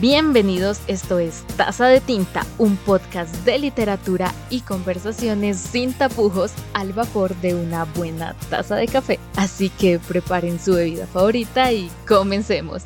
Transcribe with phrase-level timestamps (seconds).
[0.00, 6.92] Bienvenidos, esto es Taza de Tinta, un podcast de literatura y conversaciones sin tapujos al
[6.92, 9.18] vapor de una buena taza de café.
[9.36, 12.82] Así que preparen su bebida favorita y comencemos.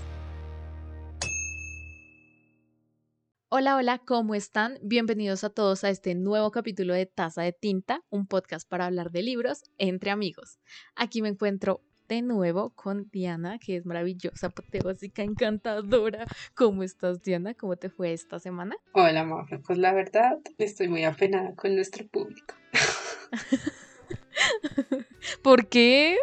[3.49, 4.79] Hola, hola, ¿cómo están?
[4.81, 9.11] Bienvenidos a todos a este nuevo capítulo de Taza de Tinta, un podcast para hablar
[9.11, 10.61] de libros entre amigos.
[10.95, 16.27] Aquí me encuentro de nuevo con Diana, que es maravillosa, apoteósica, encantadora.
[16.55, 17.55] ¿Cómo estás, Diana?
[17.55, 18.77] ¿Cómo te fue esta semana?
[18.93, 19.61] Hola, Mafe.
[19.61, 22.55] Pues la verdad, estoy muy apenada con nuestro público.
[25.43, 26.17] ¿Por qué?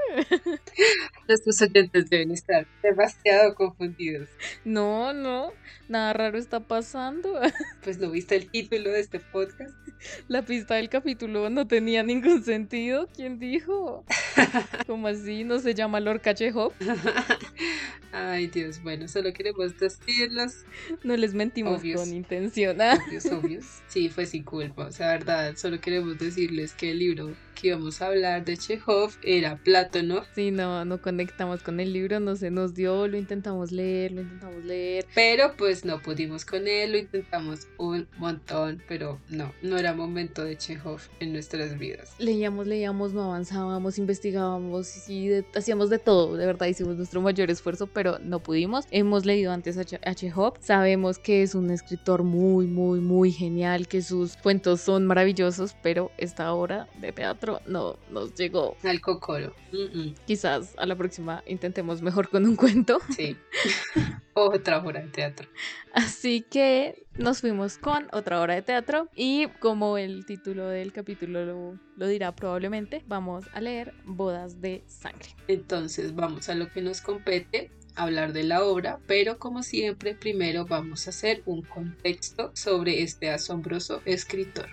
[1.28, 4.30] Nuestros oyentes deben estar demasiado confundidos.
[4.64, 5.52] No, no,
[5.88, 7.40] nada raro está pasando.
[7.84, 9.74] Pues no viste el título de este podcast.
[10.28, 13.08] La pista del capítulo no tenía ningún sentido.
[13.16, 14.04] ¿Quién dijo?
[14.88, 15.46] ¿Cómo así?
[15.46, 16.74] ¿No se llama Lorca Chekhov?
[18.12, 20.66] Ay, Dios, bueno, solo queremos decirlos.
[21.04, 22.78] No les mentimos con intención.
[22.82, 23.66] Obvios, obvios.
[23.88, 24.86] Sí, fue sin culpa.
[24.88, 29.12] O sea, verdad, solo queremos decirles que el libro que íbamos a hablar de Chekhov
[29.24, 30.24] era Plátano.
[30.36, 34.22] Sí, no, no conectamos con el libro, no se nos dio, lo intentamos leer, lo
[34.22, 35.06] intentamos leer.
[35.16, 40.44] Pero pues no pudimos con él, lo intentamos un montón, pero no, no era momento
[40.44, 42.14] de Chekhov en nuestras vidas.
[42.20, 47.88] Leíamos, leíamos, no avanzábamos, investigábamos y hacíamos de todo, de verdad hicimos nuestro mayor esfuerzo,
[47.88, 48.86] pero no pudimos.
[48.92, 53.88] Hemos leído antes a, a Chekhov, sabemos que es un escritor muy, muy, muy genial,
[53.88, 58.76] que sus cuentos son maravillosos, pero esta obra de teatro no nos llegó.
[58.84, 59.54] Al cocoro.
[60.26, 63.00] Quizás a la próxima intentemos mejor con un cuento.
[63.16, 63.36] Sí.
[64.34, 65.48] otra obra de teatro.
[65.94, 71.46] Así que nos fuimos con otra obra de teatro y como el título del capítulo
[71.46, 75.30] lo, lo, dirá probablemente, vamos a leer Bodas de Sangre.
[75.48, 80.66] Entonces vamos a lo que nos compete, hablar de la obra, pero como siempre primero
[80.66, 84.70] vamos a hacer un contexto sobre este asombroso escritor.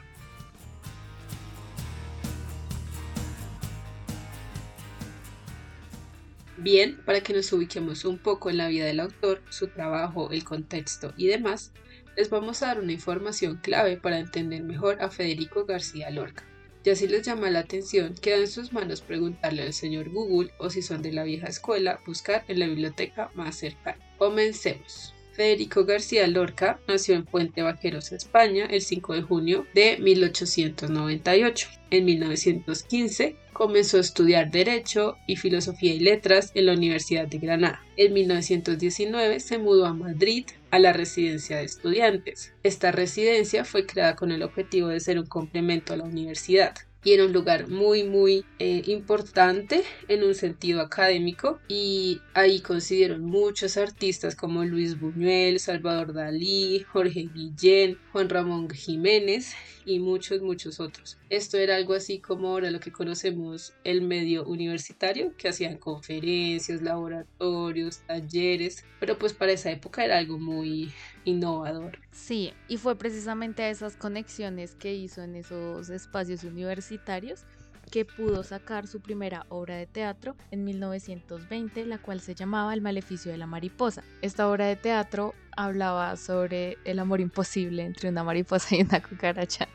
[6.65, 10.45] Bien, para que nos ubiquemos un poco en la vida del autor, su trabajo, el
[10.45, 11.73] contexto y demás,
[12.17, 16.43] les vamos a dar una información clave para entender mejor a Federico García Lorca.
[16.83, 20.71] Ya si les llama la atención, queda en sus manos preguntarle al señor Google o
[20.71, 23.99] si son de la vieja escuela, buscar en la biblioteca más cercana.
[24.17, 25.13] Comencemos.
[25.35, 31.69] Federico García Lorca nació en Puente Vaqueros, España, el 5 de junio de 1898.
[31.91, 37.83] En 1915 comenzó a estudiar Derecho y Filosofía y Letras en la Universidad de Granada.
[37.97, 42.53] En 1919 se mudó a Madrid a la residencia de estudiantes.
[42.63, 47.13] Esta residencia fue creada con el objetivo de ser un complemento a la universidad y
[47.13, 53.77] era un lugar muy muy eh, importante en un sentido académico y ahí coincidieron muchos
[53.77, 59.55] artistas como Luis Buñuel, Salvador Dalí, Jorge Guillén, Juan Ramón Jiménez
[59.85, 61.19] y muchos muchos otros.
[61.29, 66.81] Esto era algo así como ahora lo que conocemos el medio universitario, que hacían conferencias,
[66.81, 70.93] laboratorios, talleres, pero pues para esa época era algo muy
[71.25, 71.99] innovador.
[72.13, 77.45] Sí, y fue precisamente a esas conexiones que hizo en esos espacios universitarios
[77.91, 82.81] que pudo sacar su primera obra de teatro en 1920, la cual se llamaba El
[82.81, 84.03] maleficio de la mariposa.
[84.23, 89.69] Esta obra de teatro hablaba sobre el amor imposible entre una mariposa y una cucaracha.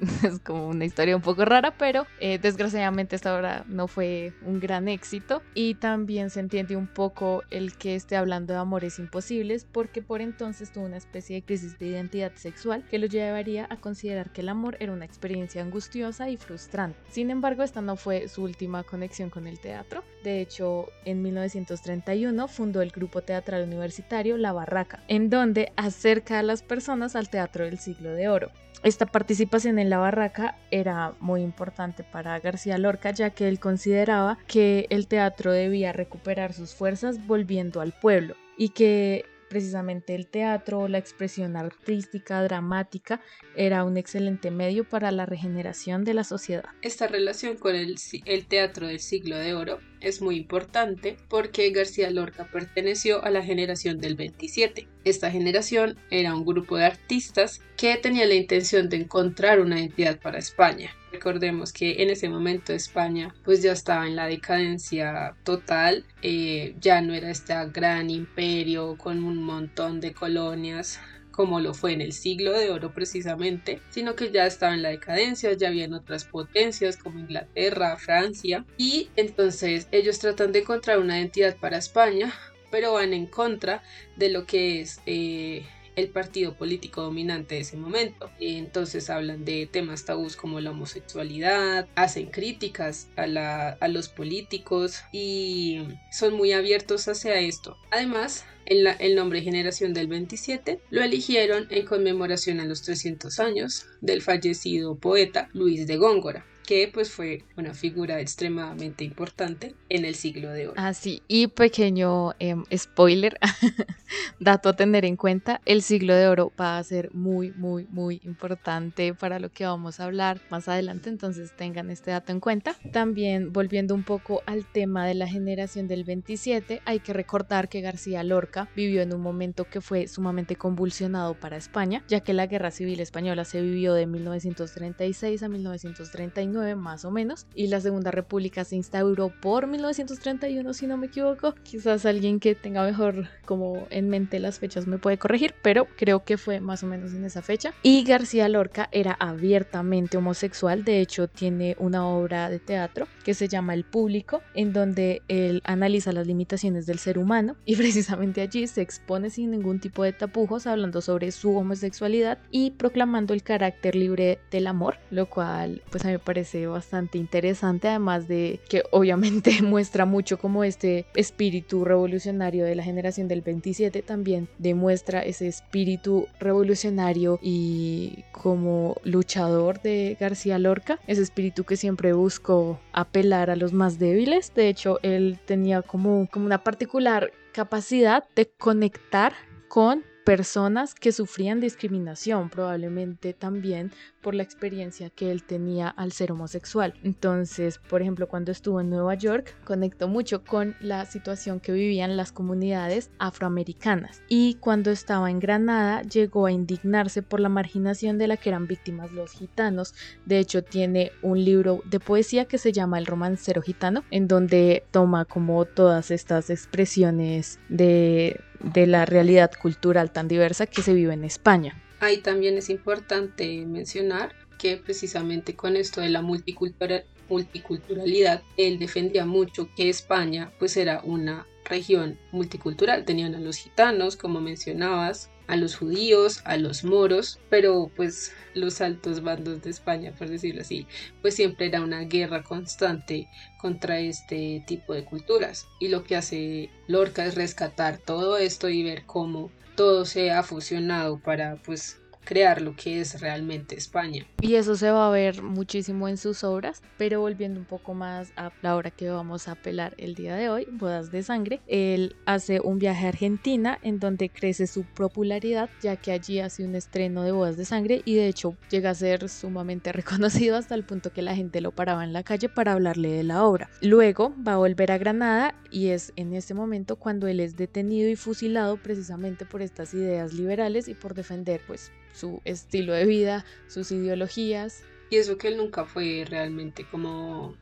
[0.22, 4.60] es como una historia un poco rara, pero eh, desgraciadamente esta obra no fue un
[4.60, 9.66] gran éxito y también se entiende un poco el que esté hablando de amores imposibles
[9.70, 13.76] porque por entonces tuvo una especie de crisis de identidad sexual que lo llevaría a
[13.76, 16.98] considerar que el amor era una experiencia angustiosa y frustrante.
[17.10, 20.04] Sin embargo, esta no fue su última conexión con el teatro.
[20.22, 26.42] De hecho, en 1931 fundó el grupo teatral universitario La Barraca, en donde acerca a
[26.42, 28.50] las personas al teatro del siglo de oro.
[28.82, 34.38] Esta participación en la barraca era muy importante para García Lorca ya que él consideraba
[34.46, 40.88] que el teatro debía recuperar sus fuerzas volviendo al pueblo y que precisamente el teatro,
[40.88, 43.20] la expresión artística, dramática,
[43.56, 46.64] era un excelente medio para la regeneración de la sociedad.
[46.82, 52.10] Esta relación con el, el, teatro del siglo de oro es muy importante porque García
[52.10, 54.86] Lorca perteneció a la generación del 27.
[55.04, 60.18] Esta generación era un grupo de artistas que tenía la intención de encontrar una identidad
[60.20, 60.90] para España.
[61.12, 67.00] Recordemos que en ese momento España pues ya estaba en la decadencia total, eh, ya
[67.00, 71.00] no era este gran imperio con un montón de colonias
[71.30, 74.88] como lo fue en el siglo de oro precisamente, sino que ya estaba en la
[74.88, 81.16] decadencia, ya habían otras potencias como Inglaterra, Francia, y entonces ellos tratan de encontrar una
[81.16, 82.34] identidad para España
[82.70, 83.82] pero van en contra
[84.16, 85.64] de lo que es eh,
[85.98, 88.30] el partido político dominante de ese momento.
[88.38, 96.34] Entonces hablan de temas tabús como la homosexualidad, hacen críticas a, los políticos y son
[96.34, 97.76] muy abiertos hacia esto.
[97.90, 103.86] Además, en el nombre Generación del 27 lo eligieron en conmemoración a los 300 años
[104.00, 110.14] del fallecido poeta Luis de Góngora que pues fue una figura extremadamente importante en el
[110.14, 110.74] siglo de oro.
[110.76, 113.38] Así, ah, y pequeño em, spoiler,
[114.38, 118.20] dato a tener en cuenta, el siglo de oro va a ser muy, muy, muy
[118.22, 122.76] importante para lo que vamos a hablar más adelante, entonces tengan este dato en cuenta.
[122.92, 127.80] También volviendo un poco al tema de la generación del 27, hay que recordar que
[127.80, 132.46] García Lorca vivió en un momento que fue sumamente convulsionado para España, ya que la
[132.46, 138.10] Guerra Civil Española se vivió de 1936 a 1939 más o menos, y la Segunda
[138.10, 141.54] República se instauró por 1931 si no me equivoco.
[141.62, 146.24] Quizás alguien que tenga mejor como en mente las fechas me puede corregir, pero creo
[146.24, 147.72] que fue más o menos en esa fecha.
[147.82, 153.48] Y García Lorca era abiertamente homosexual, de hecho tiene una obra de teatro que se
[153.48, 158.66] llama El Público, en donde él analiza las limitaciones del ser humano y precisamente allí
[158.66, 163.94] se expone sin ningún tipo de tapujos hablando sobre su homosexualidad y proclamando el carácter
[163.94, 168.82] libre del amor, lo cual pues a mí me parece bastante interesante, además de que
[168.90, 175.48] obviamente muestra mucho como este espíritu revolucionario de la generación del 27 también demuestra ese
[175.48, 183.56] espíritu revolucionario y como luchador de García Lorca, ese espíritu que siempre buscó apelar a
[183.56, 184.52] los más débiles.
[184.54, 189.34] De hecho, él tenía como, como una particular capacidad de conectar
[189.68, 196.32] con personas que sufrían discriminación, probablemente también por la experiencia que él tenía al ser
[196.32, 196.92] homosexual.
[197.02, 202.18] Entonces, por ejemplo, cuando estuvo en Nueva York, conectó mucho con la situación que vivían
[202.18, 204.20] las comunidades afroamericanas.
[204.28, 208.66] Y cuando estaba en Granada, llegó a indignarse por la marginación de la que eran
[208.66, 209.94] víctimas los gitanos.
[210.26, 214.84] De hecho, tiene un libro de poesía que se llama El romancero gitano, en donde
[214.90, 221.14] toma como todas estas expresiones de de la realidad cultural tan diversa que se vive
[221.14, 221.82] en España.
[222.00, 229.68] Ahí también es importante mencionar que precisamente con esto de la multiculturalidad, él defendía mucho
[229.76, 233.04] que España pues era una región multicultural.
[233.04, 238.80] Tenían a los gitanos, como mencionabas, a los judíos, a los moros, pero pues los
[238.80, 240.86] altos bandos de España, por decirlo así,
[241.22, 243.28] pues siempre era una guerra constante
[243.58, 245.66] contra este tipo de culturas.
[245.80, 250.42] Y lo que hace Lorca es rescatar todo esto y ver cómo todo se ha
[250.42, 254.26] fusionado para pues crear lo que es realmente España.
[254.42, 258.34] Y eso se va a ver muchísimo en sus obras, pero volviendo un poco más
[258.36, 262.16] a la obra que vamos a apelar el día de hoy, Bodas de Sangre, él
[262.26, 266.74] hace un viaje a Argentina en donde crece su popularidad, ya que allí hace un
[266.74, 270.84] estreno de Bodas de Sangre y de hecho llega a ser sumamente reconocido hasta el
[270.84, 273.70] punto que la gente lo paraba en la calle para hablarle de la obra.
[273.80, 278.10] Luego va a volver a Granada y es en este momento cuando él es detenido
[278.10, 283.44] y fusilado precisamente por estas ideas liberales y por defender pues su estilo de vida,
[283.66, 284.82] sus ideologías.
[285.10, 287.56] Y eso que él nunca fue realmente como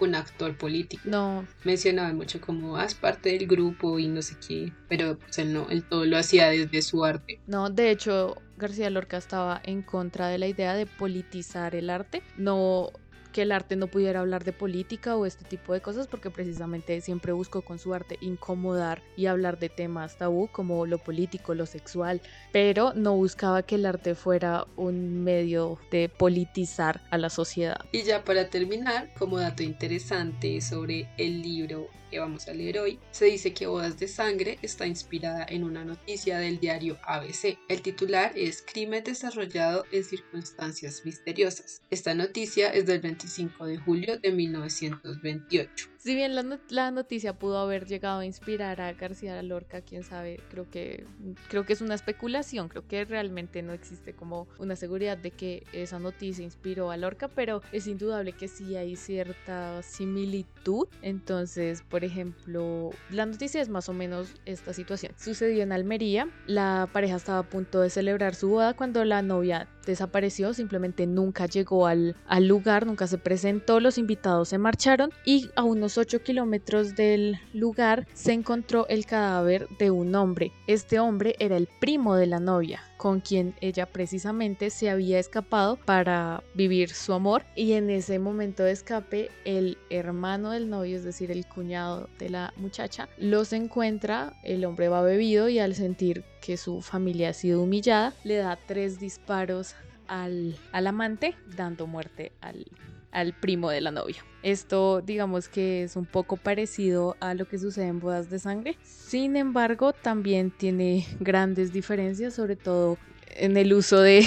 [0.00, 1.02] un actor político.
[1.06, 1.46] No.
[1.64, 5.68] Mencionaba mucho como haz parte del grupo y no sé qué, pero pues él no,
[5.70, 7.40] él todo lo hacía desde su arte.
[7.46, 12.22] No, de hecho, García Lorca estaba en contra de la idea de politizar el arte.
[12.36, 12.90] No
[13.34, 17.00] que el arte no pudiera hablar de política o este tipo de cosas porque precisamente
[17.00, 21.66] siempre busco con su arte incomodar y hablar de temas tabú como lo político, lo
[21.66, 22.22] sexual,
[22.52, 27.84] pero no buscaba que el arte fuera un medio de politizar a la sociedad.
[27.90, 31.88] Y ya para terminar, como dato interesante sobre el libro
[32.18, 36.38] vamos a leer hoy, se dice que Bodas de Sangre está inspirada en una noticia
[36.38, 37.58] del diario ABC.
[37.68, 41.82] El titular es Crimen desarrollado en circunstancias misteriosas.
[41.90, 45.93] Esta noticia es del 25 de julio de 1928.
[46.04, 50.68] Si bien la, noticia pudo haber llegado a inspirar a García Lorca, quién sabe, creo
[50.70, 51.06] que,
[51.48, 55.64] creo que es una especulación, creo que realmente no existe como una seguridad de que
[55.72, 60.88] esa noticia inspiró a Lorca, pero es indudable que sí hay cierta similitud.
[61.00, 65.14] Entonces, por ejemplo, la noticia es más o menos esta situación.
[65.16, 69.68] Sucedió en Almería, la pareja estaba a punto de celebrar su boda cuando la novia
[69.86, 75.50] desapareció, simplemente nunca llegó al, al lugar, nunca se presentó, los invitados se marcharon y
[75.56, 75.62] a
[75.94, 80.52] unos 8 kilómetros del lugar se encontró el cadáver de un hombre.
[80.66, 85.76] Este hombre era el primo de la novia, con quien ella precisamente se había escapado
[85.76, 91.04] para vivir su amor y en ese momento de escape el hermano del novio, es
[91.04, 96.24] decir, el cuñado de la muchacha, los encuentra, el hombre va bebido y al sentir
[96.40, 99.76] que su familia ha sido humillada, le da tres disparos
[100.08, 102.66] al, al amante, dando muerte al,
[103.14, 104.24] al primo de la novia.
[104.42, 108.76] Esto digamos que es un poco parecido a lo que sucede en bodas de sangre.
[108.82, 112.98] Sin embargo, también tiene grandes diferencias, sobre todo
[113.36, 114.26] en el uso de,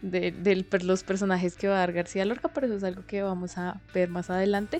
[0.82, 3.80] los personajes que va a dar García Lorca, pero eso es algo que vamos a
[3.92, 4.78] ver más adelante.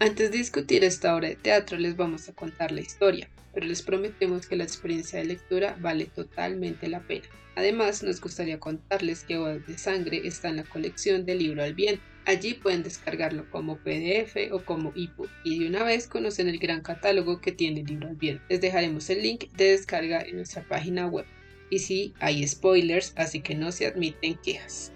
[0.00, 3.82] Antes de discutir esta obra de teatro les vamos a contar la historia, pero les
[3.82, 7.26] prometemos que la experiencia de lectura vale totalmente la pena.
[7.56, 11.74] Además, nos gustaría contarles que Bodas de Sangre está en la colección del libro al
[11.74, 12.00] viento.
[12.24, 16.82] Allí pueden descargarlo como PDF o como ebook y de una vez conocen el gran
[16.82, 18.44] catálogo que tiene libro al viento.
[18.48, 21.26] Les dejaremos el link de descarga en nuestra página web.
[21.68, 24.92] Y sí, hay spoilers, así que no se admiten quejas.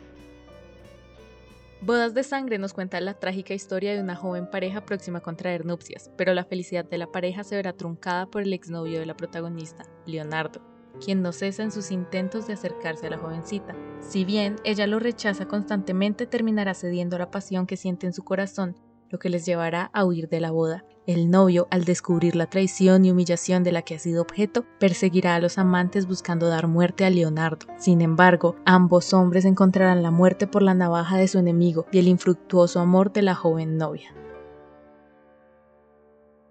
[1.85, 5.67] Bodas de Sangre nos cuenta la trágica historia de una joven pareja próxima a contraer
[5.67, 9.17] nupcias, pero la felicidad de la pareja se verá truncada por el exnovio de la
[9.17, 10.63] protagonista, Leonardo,
[11.05, 13.75] quien no cesa en sus intentos de acercarse a la jovencita.
[13.99, 18.23] Si bien ella lo rechaza constantemente, terminará cediendo a la pasión que siente en su
[18.23, 18.77] corazón,
[19.13, 20.85] lo que les llevará a huir de la boda.
[21.07, 25.35] El novio, al descubrir la traición y humillación de la que ha sido objeto, perseguirá
[25.35, 27.67] a los amantes buscando dar muerte a Leonardo.
[27.77, 32.09] Sin embargo, ambos hombres encontrarán la muerte por la navaja de su enemigo y el
[32.09, 34.15] infructuoso amor de la joven novia.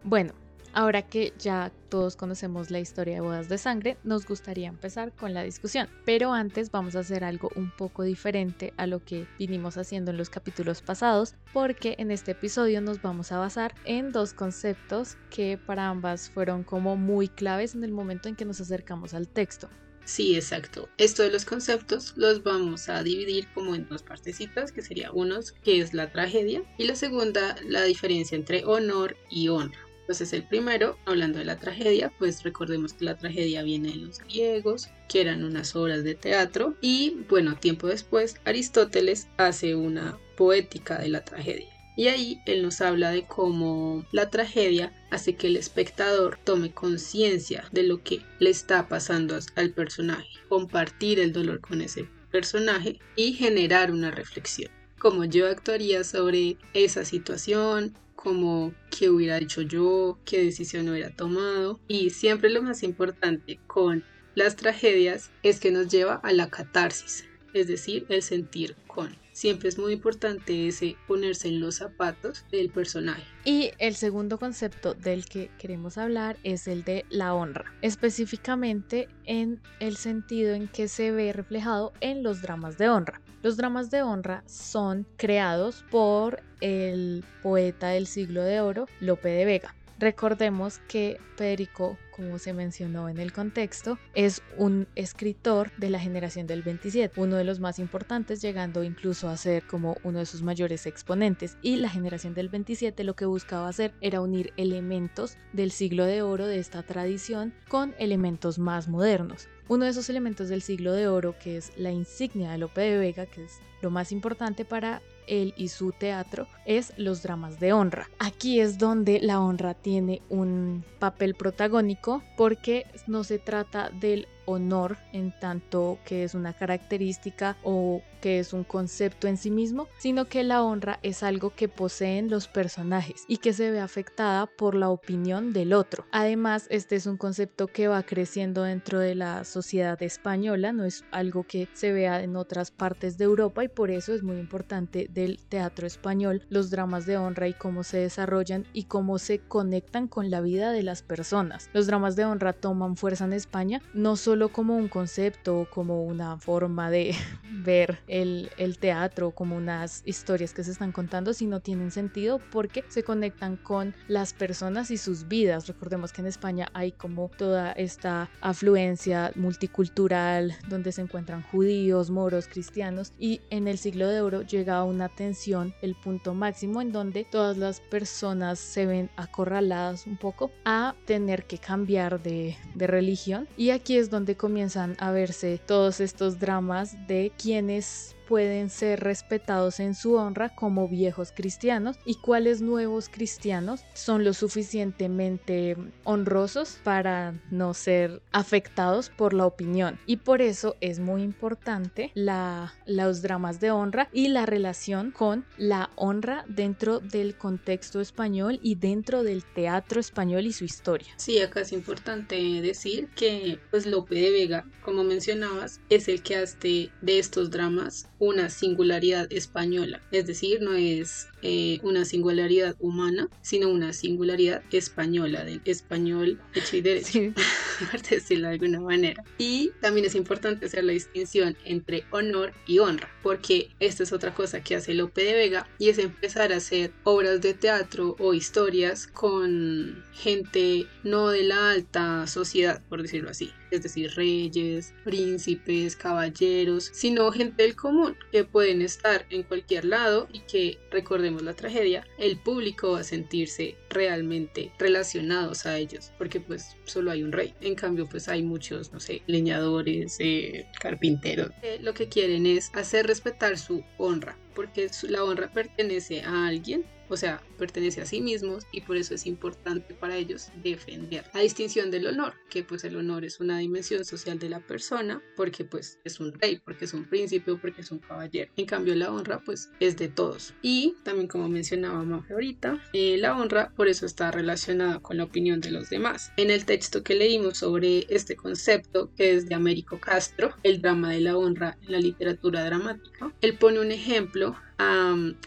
[0.03, 0.33] Bueno,
[0.73, 5.33] Ahora que ya todos conocemos la historia de bodas de sangre, nos gustaría empezar con
[5.33, 5.89] la discusión.
[6.05, 10.17] Pero antes vamos a hacer algo un poco diferente a lo que vinimos haciendo en
[10.17, 15.57] los capítulos pasados, porque en este episodio nos vamos a basar en dos conceptos que
[15.57, 19.69] para ambas fueron como muy claves en el momento en que nos acercamos al texto.
[20.05, 20.89] Sí, exacto.
[20.97, 25.51] Esto de los conceptos los vamos a dividir como en dos partecitas, que sería unos
[25.51, 29.90] que es la tragedia y la segunda la diferencia entre honor y honra.
[30.11, 34.19] Entonces el primero, hablando de la tragedia, pues recordemos que la tragedia viene de los
[34.19, 40.99] griegos, que eran unas obras de teatro, y bueno, tiempo después Aristóteles hace una poética
[40.99, 41.69] de la tragedia.
[41.95, 47.63] Y ahí él nos habla de cómo la tragedia hace que el espectador tome conciencia
[47.71, 53.31] de lo que le está pasando al personaje, compartir el dolor con ese personaje y
[53.31, 54.69] generar una reflexión.
[54.99, 61.79] Como yo actuaría sobre esa situación, como qué hubiera hecho yo, qué decisión hubiera tomado.
[61.87, 64.03] Y siempre lo más importante con
[64.35, 69.15] las tragedias es que nos lleva a la catarsis, es decir, el sentir con.
[69.33, 73.23] Siempre es muy importante ese ponerse en los zapatos del personaje.
[73.45, 79.61] Y el segundo concepto del que queremos hablar es el de la honra, específicamente en
[79.79, 83.21] el sentido en que se ve reflejado en los dramas de honra.
[83.41, 89.45] Los dramas de honra son creados por el poeta del siglo de oro, Lope de
[89.45, 89.75] Vega.
[90.01, 96.47] Recordemos que Federico, como se mencionó en el contexto, es un escritor de la generación
[96.47, 100.41] del 27, uno de los más importantes, llegando incluso a ser como uno de sus
[100.41, 101.55] mayores exponentes.
[101.61, 106.23] Y la generación del 27 lo que buscaba hacer era unir elementos del siglo de
[106.23, 109.49] oro de esta tradición con elementos más modernos.
[109.67, 112.97] Uno de esos elementos del siglo de oro, que es la insignia de Lope de
[112.97, 117.73] Vega, que es lo más importante para él y su teatro es los dramas de
[117.73, 118.09] honra.
[118.19, 124.97] Aquí es donde la honra tiene un papel protagónico porque no se trata del honor
[125.13, 130.25] en tanto que es una característica o que es un concepto en sí mismo, sino
[130.25, 134.75] que la honra es algo que poseen los personajes y que se ve afectada por
[134.75, 136.05] la opinión del otro.
[136.11, 141.03] Además, este es un concepto que va creciendo dentro de la sociedad española, no es
[141.11, 145.07] algo que se vea en otras partes de Europa y por eso es muy importante
[145.11, 150.07] del teatro español los dramas de honra y cómo se desarrollan y cómo se conectan
[150.07, 151.69] con la vida de las personas.
[151.73, 156.03] Los dramas de honra toman fuerza en España no solo como un concepto o como
[156.03, 157.15] una forma de
[157.63, 162.83] ver el, el teatro, como unas historias que se están contando, sino tienen sentido porque
[162.89, 165.67] se conectan con las personas y sus vidas.
[165.67, 172.47] Recordemos que en España hay como toda esta afluencia multicultural donde se encuentran judíos, moros,
[172.47, 176.91] cristianos y en el siglo de oro llega a una tensión, el punto máximo en
[176.91, 182.87] donde todas las personas se ven acorraladas un poco a tener que cambiar de, de
[182.87, 188.20] religión y aquí es donde comienzan a verse todos estos dramas de quienes Peace.
[188.31, 194.33] Pueden ser respetados en su honra como viejos cristianos y cuáles nuevos cristianos son lo
[194.33, 199.99] suficientemente honrosos para no ser afectados por la opinión.
[200.05, 205.45] Y por eso es muy importante la, los dramas de honra y la relación con
[205.57, 211.09] la honra dentro del contexto español y dentro del teatro español y su historia.
[211.17, 216.37] Sí, acá es importante decir que pues Lope de Vega, como mencionabas, es el que
[216.37, 223.27] hace de estos dramas una singularidad española, es decir, no es eh, una singularidad humana,
[223.41, 227.19] sino una singularidad española, del español hecho y derecho,
[227.91, 229.23] por decirlo de alguna manera.
[229.39, 234.35] Y también es importante hacer la distinción entre honor y honra, porque esta es otra
[234.35, 238.35] cosa que hace Lope de Vega y es empezar a hacer obras de teatro o
[238.35, 245.95] historias con gente no de la alta sociedad, por decirlo así, es decir, reyes, príncipes,
[245.95, 251.53] caballeros, sino gente del común que pueden estar en cualquier lado y que recordemos la
[251.53, 257.31] tragedia, el público va a sentirse realmente relacionados a ellos, porque pues solo hay un
[257.31, 257.53] rey.
[257.61, 261.51] En cambio, pues hay muchos, no sé, leñadores, eh, carpinteros.
[261.81, 267.17] lo que quieren es hacer respetar su honra, porque la honra pertenece a alguien o
[267.17, 271.25] sea, pertenece a sí mismos y por eso es importante para ellos defender.
[271.33, 275.21] La distinción del honor, que pues el honor es una dimensión social de la persona,
[275.35, 278.49] porque pues es un rey, porque es un príncipe o porque es un caballero.
[278.55, 280.53] En cambio, la honra pues es de todos.
[280.61, 285.25] Y también como mencionaba Mafe ahorita, eh, la honra por eso está relacionada con la
[285.25, 286.31] opinión de los demás.
[286.37, 291.11] En el texto que leímos sobre este concepto, que es de Américo Castro, el drama
[291.11, 294.55] de la honra en la literatura dramática, él pone un ejemplo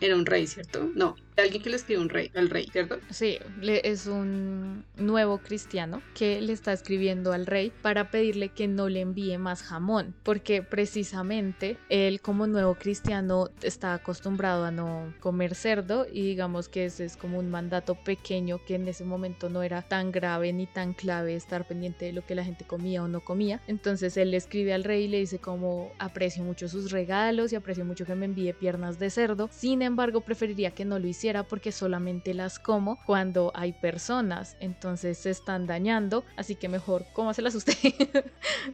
[0.01, 0.91] era un rey, ¿cierto?
[0.95, 2.99] No, alguien que le escribe un rey, al rey, ¿cierto?
[3.11, 8.89] Sí, es un nuevo cristiano que le está escribiendo al rey para pedirle que no
[8.89, 15.55] le envíe más jamón, porque precisamente él como nuevo cristiano está acostumbrado a no comer
[15.55, 19.63] cerdo y digamos que ese es como un mandato pequeño que en ese momento no
[19.63, 23.09] era tan grave ni tan clave estar pendiente de lo que la gente comía o
[23.09, 23.61] no comía.
[23.67, 27.57] Entonces él le escribe al rey y le dice como aprecio mucho sus regalos y
[27.57, 31.45] aprecio mucho que me envíe piernas de cerdo, sin embargo preferiría que no lo hiciera
[31.45, 37.55] porque solamente las como cuando hay personas, entonces se están dañando, así que mejor cómaselas
[37.55, 37.77] usted,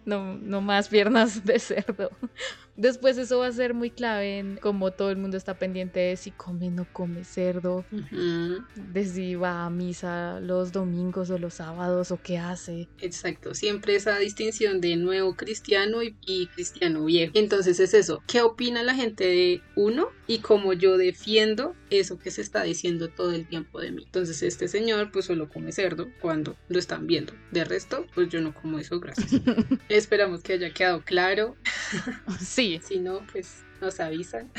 [0.05, 2.11] no, no más piernas de cerdo.
[2.81, 6.17] Después eso va a ser muy clave en cómo todo el mundo está pendiente de
[6.17, 7.85] si come o no come cerdo,
[8.75, 12.89] de si va a misa los domingos o los sábados o qué hace.
[12.99, 17.33] Exacto, siempre esa distinción de nuevo cristiano y, y cristiano viejo.
[17.35, 22.31] Entonces es eso, ¿qué opina la gente de uno y cómo yo defiendo eso que
[22.31, 24.05] se está diciendo todo el tiempo de mí?
[24.05, 27.33] Entonces este señor pues solo come cerdo cuando lo están viendo.
[27.51, 29.41] De resto, pues yo no como eso, gracias.
[29.89, 31.57] Esperamos que haya quedado claro.
[32.41, 34.51] Sí, si no, pues nos avisan.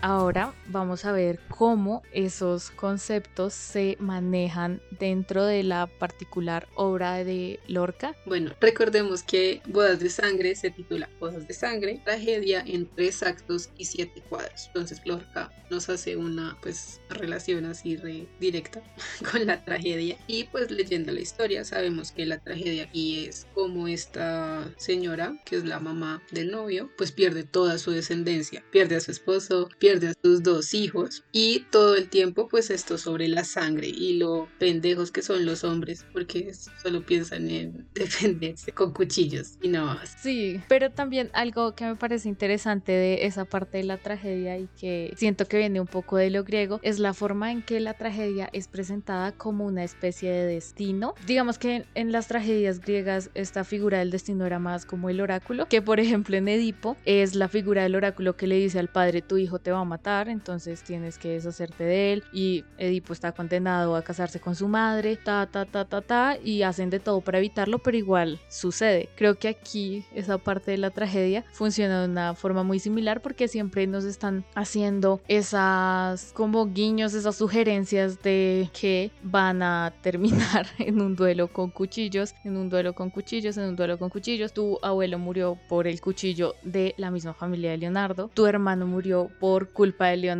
[0.00, 7.60] Ahora vamos a ver cómo esos conceptos se manejan dentro de la particular obra de
[7.68, 8.16] Lorca.
[8.26, 13.70] Bueno, recordemos que Bodas de Sangre se titula Bodas de Sangre, tragedia en tres actos
[13.78, 14.66] y siete cuadros.
[14.66, 17.96] Entonces Lorca nos hace una pues relación así
[18.40, 18.82] directa
[19.30, 23.88] con la tragedia y pues leyendo la historia sabemos que la tragedia aquí es como
[23.88, 29.00] esta señora que es la mamá del novio pues pierde toda su descendencia, pierde a
[29.00, 33.44] su esposo, pierde de sus dos hijos y todo el tiempo pues esto sobre la
[33.44, 39.58] sangre y lo pendejos que son los hombres porque solo piensan en defenderse con cuchillos
[39.60, 40.16] y navajas.
[40.22, 44.68] Sí, pero también algo que me parece interesante de esa parte de la tragedia y
[44.78, 47.94] que siento que viene un poco de lo griego es la forma en que la
[47.94, 51.14] tragedia es presentada como una especie de destino.
[51.26, 55.66] Digamos que en, las tragedias griegas esta figura del destino era más como el oráculo,
[55.68, 59.22] que por ejemplo en Edipo es la figura del oráculo que le dice al padre
[59.22, 60.53] tu hijo te va a matar, entonces
[60.84, 65.46] tienes que deshacerte de él y Edipo está condenado a casarse con su madre, ta,
[65.50, 69.08] ta, ta, ta, ta, y hacen de todo para evitarlo, pero igual sucede.
[69.16, 73.48] Creo que aquí esa parte de la tragedia funciona de una forma muy similar porque
[73.48, 81.00] siempre nos están haciendo esas como guiños, esas sugerencias de que van a terminar en
[81.00, 84.52] un duelo con cuchillos, en un duelo con cuchillos, en un duelo con cuchillos.
[84.52, 89.30] Tu abuelo murió por el cuchillo de la misma familia de Leonardo, tu hermano murió
[89.40, 90.33] por culpa de Leonardo.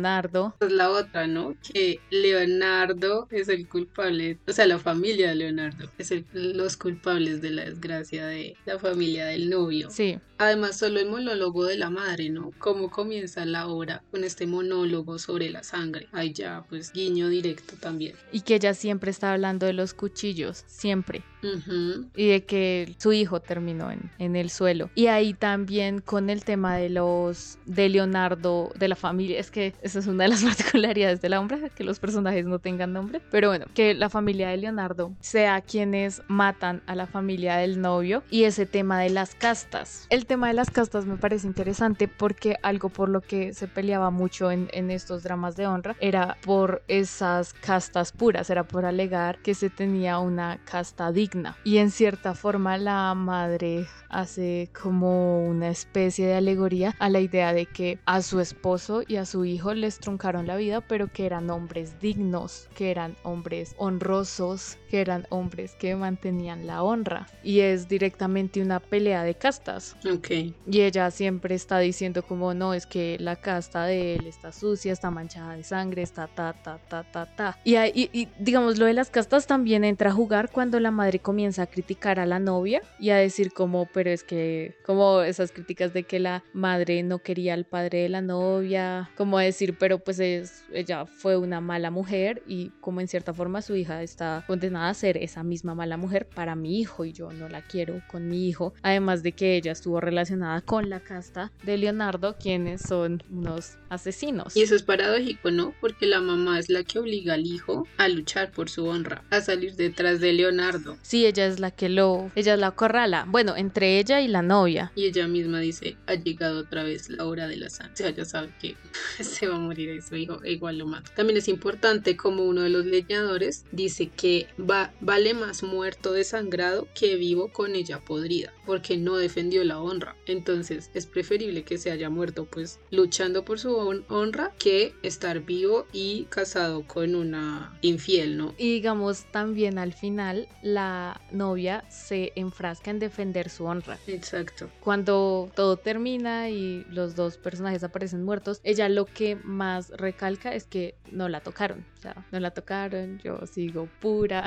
[0.59, 1.55] Es la otra, ¿no?
[1.73, 7.41] Que Leonardo es el culpable, o sea, la familia de Leonardo es el, los culpables
[7.41, 9.89] de la desgracia de la familia del novio.
[9.89, 10.19] Sí.
[10.37, 12.51] Además, solo el monólogo de la madre, ¿no?
[12.57, 16.09] Cómo comienza la obra con este monólogo sobre la sangre.
[16.11, 18.15] Ahí ya, pues, guiño directo también.
[18.33, 21.23] Y que ella siempre está hablando de los cuchillos, siempre.
[21.45, 22.09] Ujú.
[22.15, 24.89] y de que su hijo terminó en, en el suelo.
[24.95, 29.73] Y ahí también con el tema de los de Leonardo, de la familia, es que
[29.81, 33.21] esa es una de las particularidades de la obra, que los personajes no tengan nombre,
[33.29, 38.23] pero bueno, que la familia de Leonardo sea quienes matan a la familia del novio
[38.29, 40.07] y ese tema de las castas.
[40.09, 44.09] El tema de las castas me parece interesante porque algo por lo que se peleaba
[44.09, 49.39] mucho en, en estos dramas de honra era por esas castas puras, era por alegar
[49.39, 51.34] que se tenía una casta digna.
[51.63, 57.53] Y en cierta forma la madre hace como una especie de alegoría a la idea
[57.53, 61.25] de que a su esposo y a su hijo les truncaron la vida, pero que
[61.25, 67.27] eran hombres dignos, que eran hombres honrosos, que eran hombres que mantenían la honra.
[67.43, 69.97] Y es directamente una pelea de castas.
[70.09, 70.29] Ok.
[70.31, 74.93] Y ella siempre está diciendo como no, es que la casta de él está sucia,
[74.93, 77.59] está manchada de sangre, está ta, ta, ta, ta, ta.
[77.65, 81.19] Y, y, y, digamos, lo de las castas también entra a jugar cuando la madre
[81.19, 85.51] comienza a criticar a la novia y a decir como, pero es que, como esas
[85.51, 89.99] críticas de que la madre no quería al padre de la novia, como decir, pero
[89.99, 94.45] pues es, ella fue una mala mujer y como en cierta forma su hija está
[94.47, 98.01] condenada a ser esa misma mala mujer para mi hijo y yo no la quiero
[98.07, 98.73] con mi hijo.
[98.81, 104.55] Además de que ella estuvo relacionada con la casta de Leonardo, quienes son unos asesinos.
[104.55, 105.73] Y eso es paradójico, ¿no?
[105.81, 109.41] Porque la mamá es la que obliga al hijo a luchar por su honra, a
[109.41, 110.97] salir detrás de Leonardo.
[111.01, 113.25] Sí, ella es la que lo, ella es la corrala.
[113.27, 114.91] Bueno, entre ella y la novia.
[114.95, 117.93] Y ella misma dice, ha llegado otra vez la hora de la sangre.
[117.93, 118.75] O sea, ya sabe que
[119.23, 121.11] se va a morir de su hijo e igual lo mata.
[121.15, 126.87] También es importante como uno de los leñadores dice que va, vale más muerto desangrado
[126.93, 130.15] que vivo con ella podrida, porque no defendió la honra.
[130.25, 135.41] Entonces es preferible que se haya muerto pues luchando por su hon- honra que estar
[135.41, 138.53] vivo y casado con una infiel, ¿no?
[138.57, 143.99] Y digamos, también al final la novia se enfrasca en defender su honra.
[144.07, 144.69] Exacto.
[144.79, 150.65] Cuando todo termina y los dos personajes aparecen muertos, ella lo que más recalca es
[150.65, 151.85] que no la tocaron.
[152.05, 154.45] Sea, no la tocaron, yo sigo pura,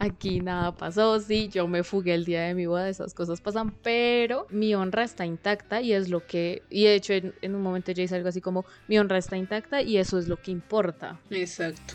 [0.00, 3.76] aquí nada pasó, sí, yo me fugué el día de mi boda, esas cosas pasan,
[3.80, 7.62] pero mi honra está intacta y es lo que, y de hecho en, en un
[7.62, 10.50] momento ella dice algo así como, mi honra está intacta y eso es lo que
[10.50, 11.20] importa.
[11.30, 11.94] Exacto.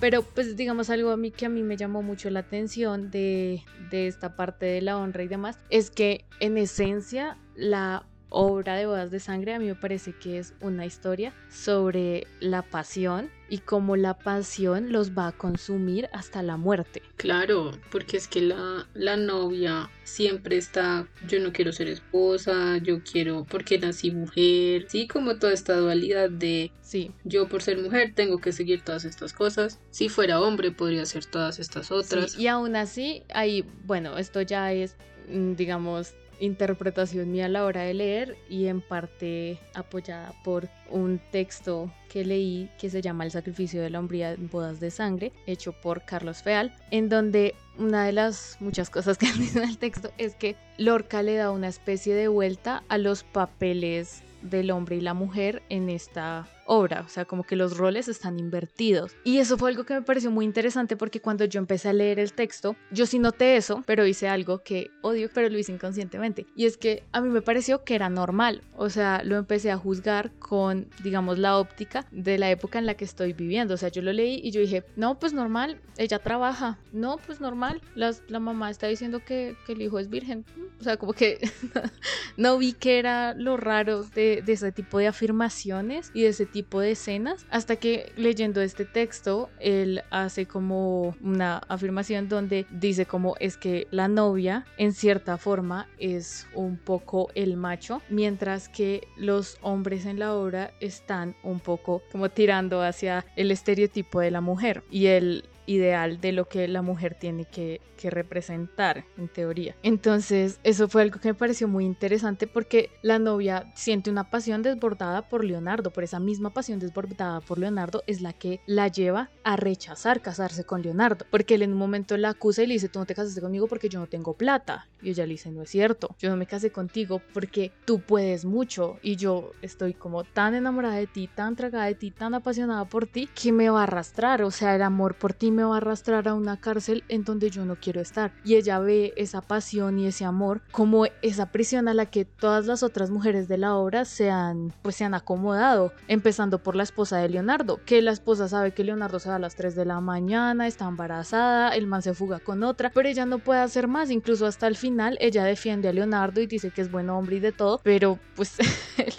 [0.00, 3.64] Pero pues digamos algo a mí que a mí me llamó mucho la atención de,
[3.90, 8.86] de esta parte de la honra y demás, es que en esencia la obra de
[8.86, 13.58] bodas de sangre a mí me parece que es una historia sobre la pasión y
[13.58, 17.02] cómo la pasión los va a consumir hasta la muerte.
[17.16, 23.02] Claro, porque es que la, la novia siempre está, yo no quiero ser esposa, yo
[23.02, 28.12] quiero, porque nací mujer, sí, como toda esta dualidad de Sí, yo por ser mujer
[28.14, 32.32] tengo que seguir todas estas cosas, si fuera hombre podría hacer todas estas otras.
[32.32, 34.96] Sí, y aún así, ahí, bueno, esto ya es,
[35.28, 41.20] mm, digamos, interpretación mía a la hora de leer y en parte apoyada por un
[41.30, 45.32] texto que leí que se llama El sacrificio de la hombría en bodas de sangre,
[45.46, 49.78] hecho por Carlos Feal, en donde una de las muchas cosas que dice en el
[49.78, 54.96] texto es que Lorca le da una especie de vuelta a los papeles del hombre
[54.96, 59.16] y la mujer en esta obra, o sea, como que los roles están invertidos.
[59.24, 62.18] Y eso fue algo que me pareció muy interesante porque cuando yo empecé a leer
[62.18, 66.46] el texto, yo sí noté eso, pero hice algo que odio, pero lo hice inconscientemente.
[66.54, 69.78] Y es que a mí me pareció que era normal, o sea, lo empecé a
[69.78, 73.74] juzgar con, digamos, la óptica de la época en la que estoy viviendo.
[73.74, 77.40] O sea, yo lo leí y yo dije, no, pues normal, ella trabaja, no, pues
[77.40, 80.44] normal, las- la mamá está diciendo que, que el hijo es virgen.
[80.80, 81.38] O sea, como que
[82.36, 86.44] no vi que era lo raro de, de ese tipo de afirmaciones y de ese
[86.46, 92.66] tipo tipo de escenas hasta que leyendo este texto él hace como una afirmación donde
[92.72, 98.68] dice como es que la novia en cierta forma es un poco el macho mientras
[98.68, 104.32] que los hombres en la obra están un poco como tirando hacia el estereotipo de
[104.32, 109.74] la mujer y él ideal de lo que la mujer tiene que, representar en teoría.
[109.82, 114.62] Entonces eso fue algo que me pareció muy interesante porque la novia siente una pasión
[114.62, 119.30] desbordada por Leonardo, por esa misma pasión desbordada por Leonardo es la que la lleva
[119.42, 122.88] a rechazar casarse con Leonardo, porque él en un momento la acusa y le dice,
[122.88, 124.86] tú no te casaste conmigo porque yo no tengo plata.
[125.02, 128.44] Y ella le dice, no es cierto, yo no me casé contigo porque tú puedes
[128.44, 132.84] mucho y yo estoy como tan enamorada de ti, tan tragada de ti, tan apasionada
[132.84, 135.74] por ti, que me va a arrastrar, o sea, el amor por ti me va
[135.74, 138.32] a arrastrar a una cárcel en donde yo no quiero estar.
[138.44, 142.66] Y ella ve esa pasión y ese amor como esa prisión a la que todas
[142.66, 146.84] las otras mujeres de la obra se han, pues, se han acomodado, empezando por la
[146.84, 149.84] esposa de Leonardo, que la esposa sabe que Leonardo se va a las 3 de
[149.84, 153.88] la mañana, está embarazada, el man se fuga con otra, pero ella no puede hacer
[153.88, 157.36] más, incluso hasta el final ella defiende a Leonardo y dice que es buen hombre
[157.36, 158.54] y de todo, pero pues
[158.96, 159.12] él,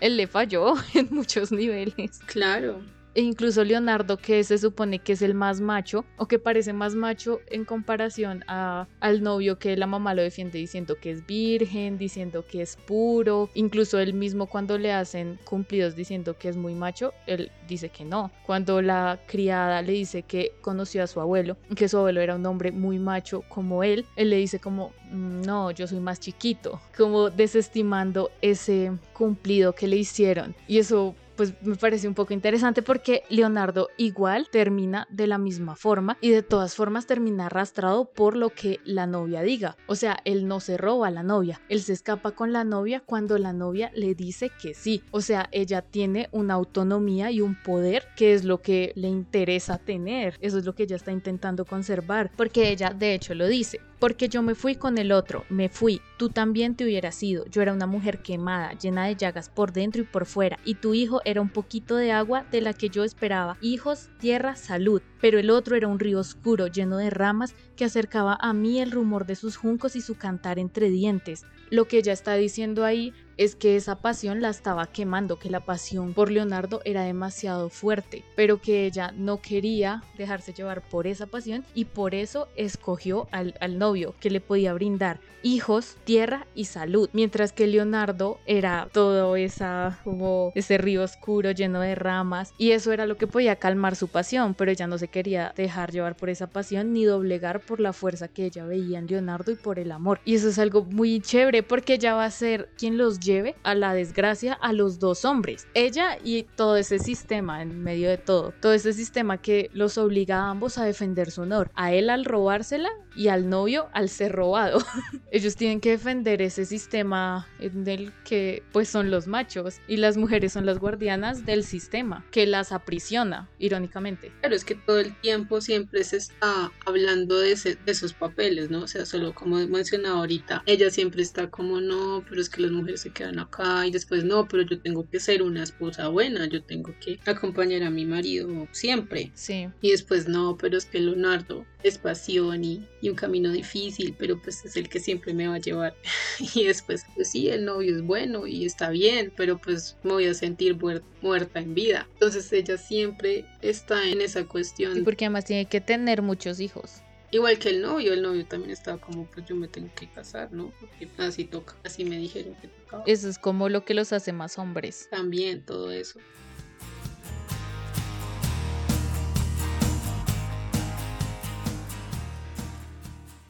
[0.00, 2.20] él le falló en muchos niveles.
[2.26, 2.82] Claro,
[3.16, 6.94] e incluso Leonardo, que se supone que es el más macho, o que parece más
[6.94, 11.96] macho en comparación a, al novio que la mamá lo defiende diciendo que es virgen,
[11.96, 16.74] diciendo que es puro, incluso él mismo cuando le hacen cumplidos diciendo que es muy
[16.74, 18.30] macho, él dice que no.
[18.44, 22.44] Cuando la criada le dice que conoció a su abuelo, que su abuelo era un
[22.44, 26.82] hombre muy macho como él, él le dice como, mm, no, yo soy más chiquito,
[26.94, 30.54] como desestimando ese cumplido que le hicieron.
[30.68, 35.76] Y eso pues me parece un poco interesante porque Leonardo igual termina de la misma
[35.76, 39.76] forma y de todas formas termina arrastrado por lo que la novia diga.
[39.86, 43.02] O sea, él no se roba a la novia, él se escapa con la novia
[43.04, 45.02] cuando la novia le dice que sí.
[45.10, 49.78] O sea, ella tiene una autonomía y un poder que es lo que le interesa
[49.78, 50.36] tener.
[50.40, 53.80] Eso es lo que ella está intentando conservar porque ella de hecho lo dice.
[53.98, 57.46] Porque yo me fui con el otro, me fui, tú también te hubieras ido.
[57.46, 60.92] Yo era una mujer quemada, llena de llagas por dentro y por fuera, y tu
[60.92, 63.56] hijo era un poquito de agua de la que yo esperaba.
[63.62, 65.00] Hijos, tierra, salud.
[65.20, 68.90] Pero el otro era un río oscuro, lleno de ramas, que acercaba a mí el
[68.90, 71.44] rumor de sus juncos y su cantar entre dientes.
[71.70, 75.60] Lo que ella está diciendo ahí es que esa pasión la estaba quemando, que la
[75.60, 81.26] pasión por Leonardo era demasiado fuerte, pero que ella no quería dejarse llevar por esa
[81.26, 87.08] pasión y por eso escogió al, novio que le podía brindar hijos, tierra y salud,
[87.12, 92.92] mientras que Leonardo era todo esa como ese río oscuro lleno de ramas y eso
[92.92, 96.30] era lo que podía calmar su pasión, pero ella no se quería dejar llevar por
[96.30, 99.92] esa pasión ni doblegar por la fuerza que ella veía en Leonardo y por el
[99.92, 100.20] amor.
[100.24, 103.74] Y eso es algo muy chévere porque ella va a ser quien los lleve a
[103.74, 105.68] la desgracia a los dos hombres.
[105.74, 108.54] Ella y todo ese sistema en medio de todo.
[108.62, 111.70] Todo ese sistema que los obliga a ambos a defender su honor.
[111.74, 114.78] A él al robársela y al novio al ser robado.
[115.32, 120.16] Ellos tienen que defender ese sistema en el que pues son los machos y las
[120.16, 124.32] mujeres son las guardianas del sistema que las aprisiona, irónicamente.
[124.40, 128.82] Claro, es que todo el tiempo siempre se está hablando de, de esos papeles, ¿no?
[128.82, 132.70] O sea, solo como mencionado ahorita, ella siempre está como no, pero es que las
[132.70, 136.46] mujeres se quedan acá y después no, pero yo tengo que ser una esposa buena,
[136.46, 139.30] yo tengo que acompañar a mi marido siempre.
[139.34, 139.68] Sí.
[139.80, 144.64] Y después no, pero es que Leonardo es pasión y, un camino difícil, pero pues
[144.64, 145.94] es el que siempre me va a llevar.
[146.54, 150.26] y después, pues sí, el novio es bueno y está bien, pero pues me voy
[150.26, 150.76] a sentir
[151.22, 152.08] muerta en vida.
[152.14, 154.96] Entonces ella siempre está en esa cuestión.
[154.96, 157.02] Y porque además tiene que tener muchos hijos.
[157.30, 160.52] Igual que el novio, el novio también estaba como, pues yo me tengo que casar,
[160.52, 160.72] ¿no?
[160.80, 163.04] Porque así toca, así me dijeron que tocaba.
[163.06, 165.08] Eso es como lo que los hace más hombres.
[165.10, 166.18] También todo eso.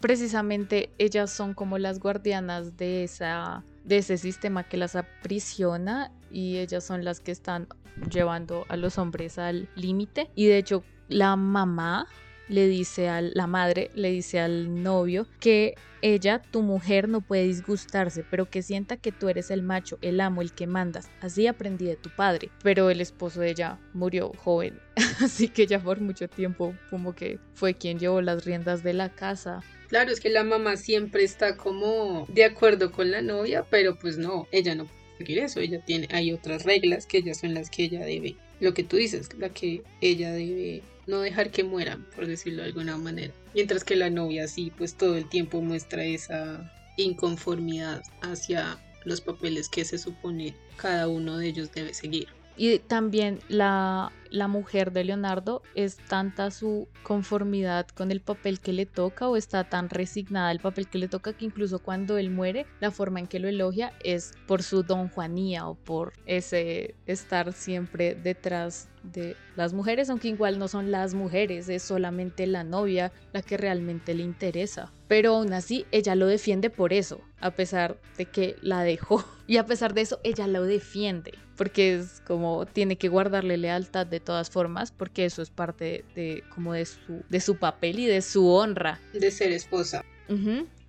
[0.00, 6.58] Precisamente ellas son como las guardianas de esa de ese sistema que las aprisiona y
[6.58, 7.68] ellas son las que están
[8.10, 12.08] llevando a los hombres al límite y de hecho la mamá
[12.48, 17.44] le dice a la madre, le dice al novio que ella, tu mujer, no puede
[17.44, 21.08] disgustarse, pero que sienta que tú eres el macho, el amo, el que mandas.
[21.20, 22.50] Así aprendí de tu padre.
[22.62, 24.78] Pero el esposo de ella murió joven,
[25.20, 29.08] así que ya por mucho tiempo como que fue quien llevó las riendas de la
[29.08, 29.62] casa.
[29.88, 34.18] Claro, es que la mamá siempre está como de acuerdo con la novia, pero pues
[34.18, 37.70] no, ella no puede seguir eso, ella tiene, hay otras reglas que ellas son las
[37.70, 42.04] que ella debe, lo que tú dices, la que ella debe no dejar que mueran,
[42.14, 43.32] por decirlo de alguna manera.
[43.54, 49.68] Mientras que la novia sí, pues todo el tiempo muestra esa inconformidad hacia los papeles
[49.68, 52.28] que se supone cada uno de ellos debe seguir.
[52.56, 58.72] Y también la, la mujer de Leonardo es tanta su conformidad con el papel que
[58.72, 62.30] le toca o está tan resignada al papel que le toca que incluso cuando él
[62.30, 66.94] muere, la forma en que lo elogia es por su don Juanía o por ese
[67.06, 72.64] estar siempre detrás de las mujeres, aunque igual no son las mujeres, es solamente la
[72.64, 74.92] novia la que realmente le interesa.
[75.08, 79.24] Pero aún así, ella lo defiende por eso, a pesar de que la dejó.
[79.48, 84.04] Y a pesar de eso, ella lo defiende, porque es como tiene que guardarle lealtad
[84.20, 88.22] todas formas, porque eso es parte de, como de su, de su papel y de
[88.22, 89.00] su honra.
[89.12, 90.04] De ser esposa.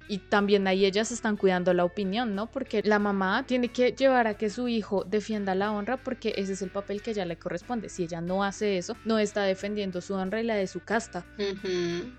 [0.07, 2.47] Y también ahí ellas están cuidando la opinión, ¿no?
[2.47, 6.53] Porque la mamá tiene que llevar a que su hijo defienda la honra porque ese
[6.53, 7.89] es el papel que ella le corresponde.
[7.89, 11.25] Si ella no hace eso, no está defendiendo su honra y la de su casta.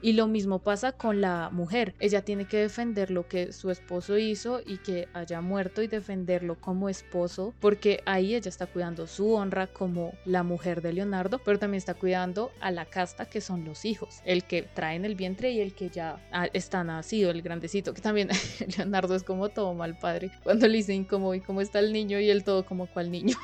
[0.03, 1.95] Y lo mismo pasa con la mujer.
[1.99, 6.57] Ella tiene que defender lo que su esposo hizo y que haya muerto y defenderlo
[6.61, 11.59] como esposo porque ahí ella está cuidando su honra como la mujer de Leonardo, pero
[11.59, 15.15] también está cuidando a la casta que son los hijos, el que trae en el
[15.15, 16.21] vientre y el que ya
[16.53, 18.29] está nacido, el grandecito que también
[18.77, 20.31] Leonardo es como todo mal padre.
[20.43, 23.37] Cuando le dicen cómo, y cómo está el niño y él todo como cual niño.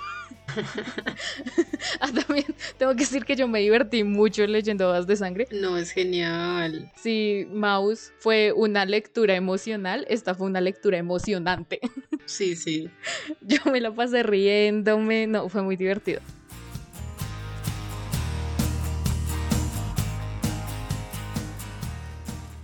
[2.01, 5.49] ah, también tengo que decir que yo me divertí mucho leyendo Vas de Sangre.
[5.51, 6.90] No, es genial.
[6.97, 11.81] Sí, Mouse fue una lectura emocional, esta fue una lectura emocionante.
[12.27, 12.90] sí, sí.
[13.40, 16.20] Yo me la pasé riéndome, no, fue muy divertido.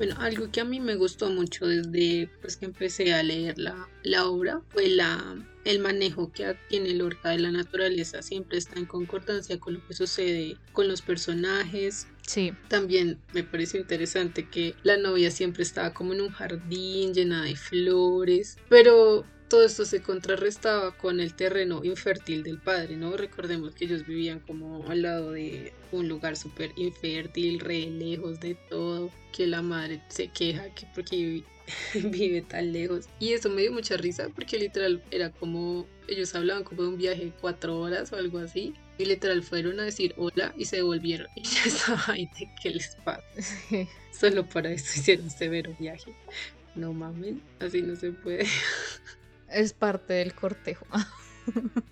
[0.00, 3.86] Bueno, algo que a mí me gustó mucho desde pues, que empecé a leer la,
[4.02, 5.36] la obra fue la,
[5.66, 8.22] el manejo que tiene Lorca de la naturaleza.
[8.22, 12.06] Siempre está en concordancia con lo que sucede con los personajes.
[12.26, 12.54] Sí.
[12.68, 17.56] También me parece interesante que la novia siempre estaba como en un jardín llena de
[17.56, 23.16] flores, pero todo esto se contrarrestaba con el terreno infértil del padre, ¿no?
[23.16, 28.54] Recordemos que ellos vivían como al lado de un lugar súper infértil, re lejos de
[28.54, 31.42] todo, que la madre se queja que porque
[31.94, 33.08] vive tan lejos.
[33.18, 36.96] Y eso me dio mucha risa porque literal era como, ellos hablaban como de un
[36.96, 38.74] viaje de cuatro horas o algo así.
[38.98, 41.26] Y literal fueron a decir hola y se devolvieron.
[41.34, 43.24] Y ya estaba ahí de qué les pasa.
[44.12, 46.14] Solo para eso hicieron severo viaje.
[46.76, 48.46] No mamen, así no se puede.
[49.50, 50.86] Es parte del cortejo.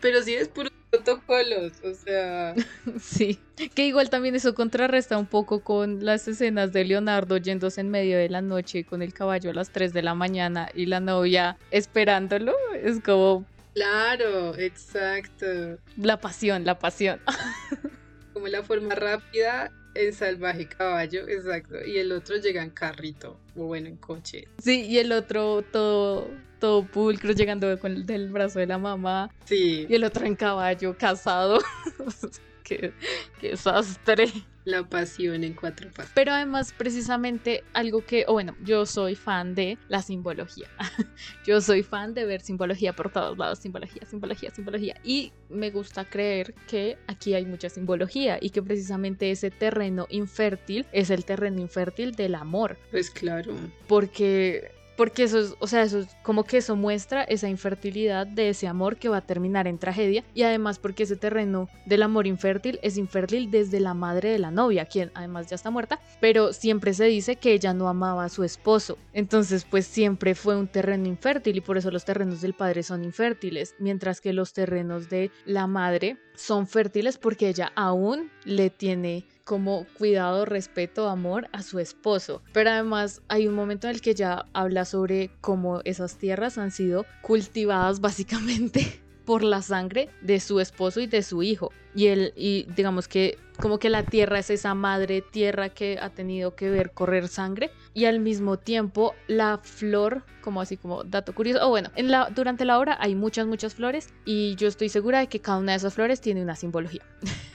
[0.00, 2.54] Pero sí es puro protocolos, o sea.
[3.00, 3.38] Sí,
[3.74, 8.18] que igual también eso contrarresta un poco con las escenas de Leonardo yéndose en medio
[8.18, 11.56] de la noche con el caballo a las 3 de la mañana y la novia
[11.70, 12.54] esperándolo.
[12.74, 13.46] Es como.
[13.74, 15.78] Claro, exacto.
[15.96, 17.20] La pasión, la pasión.
[18.34, 21.76] Como la forma rápida el salvaje caballo, exacto.
[21.84, 24.48] Y el otro llega en carrito, o bueno, en coche.
[24.58, 26.28] Sí, y el otro todo,
[26.58, 29.30] todo pulcro llegando con el del brazo de la mamá.
[29.44, 29.86] Sí.
[29.88, 31.58] Y el otro en caballo, casado.
[32.78, 32.92] qué,
[33.40, 34.32] qué desastre
[34.64, 36.12] la pasión en cuatro patas.
[36.14, 40.68] Pero además, precisamente algo que, o bueno, yo soy fan de la simbología.
[41.46, 44.94] yo soy fan de ver simbología por todos lados, simbología, simbología, simbología.
[45.02, 50.86] Y me gusta creer que aquí hay mucha simbología y que precisamente ese terreno infértil
[50.92, 52.78] es el terreno infértil del amor.
[52.90, 53.54] Pues claro.
[53.88, 54.70] Porque
[55.02, 58.68] porque eso es, o sea, eso es como que eso muestra esa infertilidad de ese
[58.68, 62.78] amor que va a terminar en tragedia y además porque ese terreno del amor infértil
[62.82, 66.94] es infértil desde la madre de la novia, quien además ya está muerta, pero siempre
[66.94, 68.96] se dice que ella no amaba a su esposo.
[69.12, 73.02] Entonces, pues siempre fue un terreno infértil y por eso los terrenos del padre son
[73.02, 79.26] infértiles, mientras que los terrenos de la madre son fértiles porque ella aún le tiene
[79.44, 82.42] como cuidado, respeto, amor a su esposo.
[82.52, 86.70] Pero además hay un momento en el que ya habla sobre cómo esas tierras han
[86.70, 91.70] sido cultivadas básicamente por la sangre de su esposo y de su hijo.
[91.94, 96.10] Y él, y digamos que como que la tierra es esa madre tierra que ha
[96.10, 101.34] tenido que ver correr sangre y al mismo tiempo la flor, como así como dato
[101.34, 104.88] curioso, o bueno, en la, durante la obra hay muchas, muchas flores y yo estoy
[104.88, 107.02] segura de que cada una de esas flores tiene una simbología.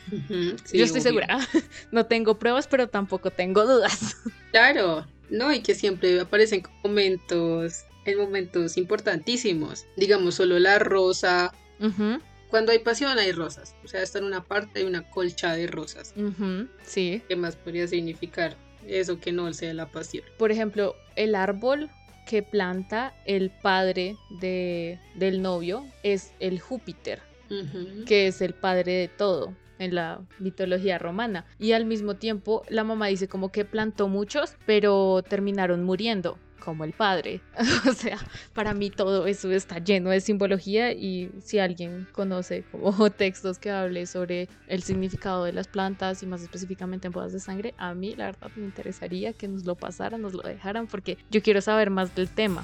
[0.73, 1.27] yo estoy segura.
[1.91, 4.17] No tengo pruebas, pero tampoco tengo dudas.
[4.51, 9.85] Claro, no, y que siempre aparecen momentos en momentos importantísimos.
[9.97, 11.53] Digamos, solo la rosa.
[12.49, 13.75] Cuando hay pasión hay rosas.
[13.83, 16.13] O sea, está en una parte hay una colcha de rosas.
[16.83, 17.21] Sí.
[17.27, 18.55] ¿Qué más podría significar
[18.85, 20.23] eso que no sea la pasión?
[20.37, 21.89] Por ejemplo, el árbol
[22.25, 27.21] que planta el padre de, del novio es el Júpiter,
[28.05, 31.45] que es el padre de todo en la mitología romana.
[31.59, 36.37] Y al mismo tiempo la mamá dice como que plantó muchos, pero terminaron muriendo.
[36.57, 37.41] Como el padre.
[37.89, 38.17] o sea,
[38.53, 43.71] para mí todo eso está lleno de simbología y si alguien conoce como textos que
[43.71, 47.93] hable sobre el significado de las plantas y más específicamente en bodas de sangre, a
[47.93, 51.61] mí la verdad me interesaría que nos lo pasaran, nos lo dejaran porque yo quiero
[51.61, 52.63] saber más del tema.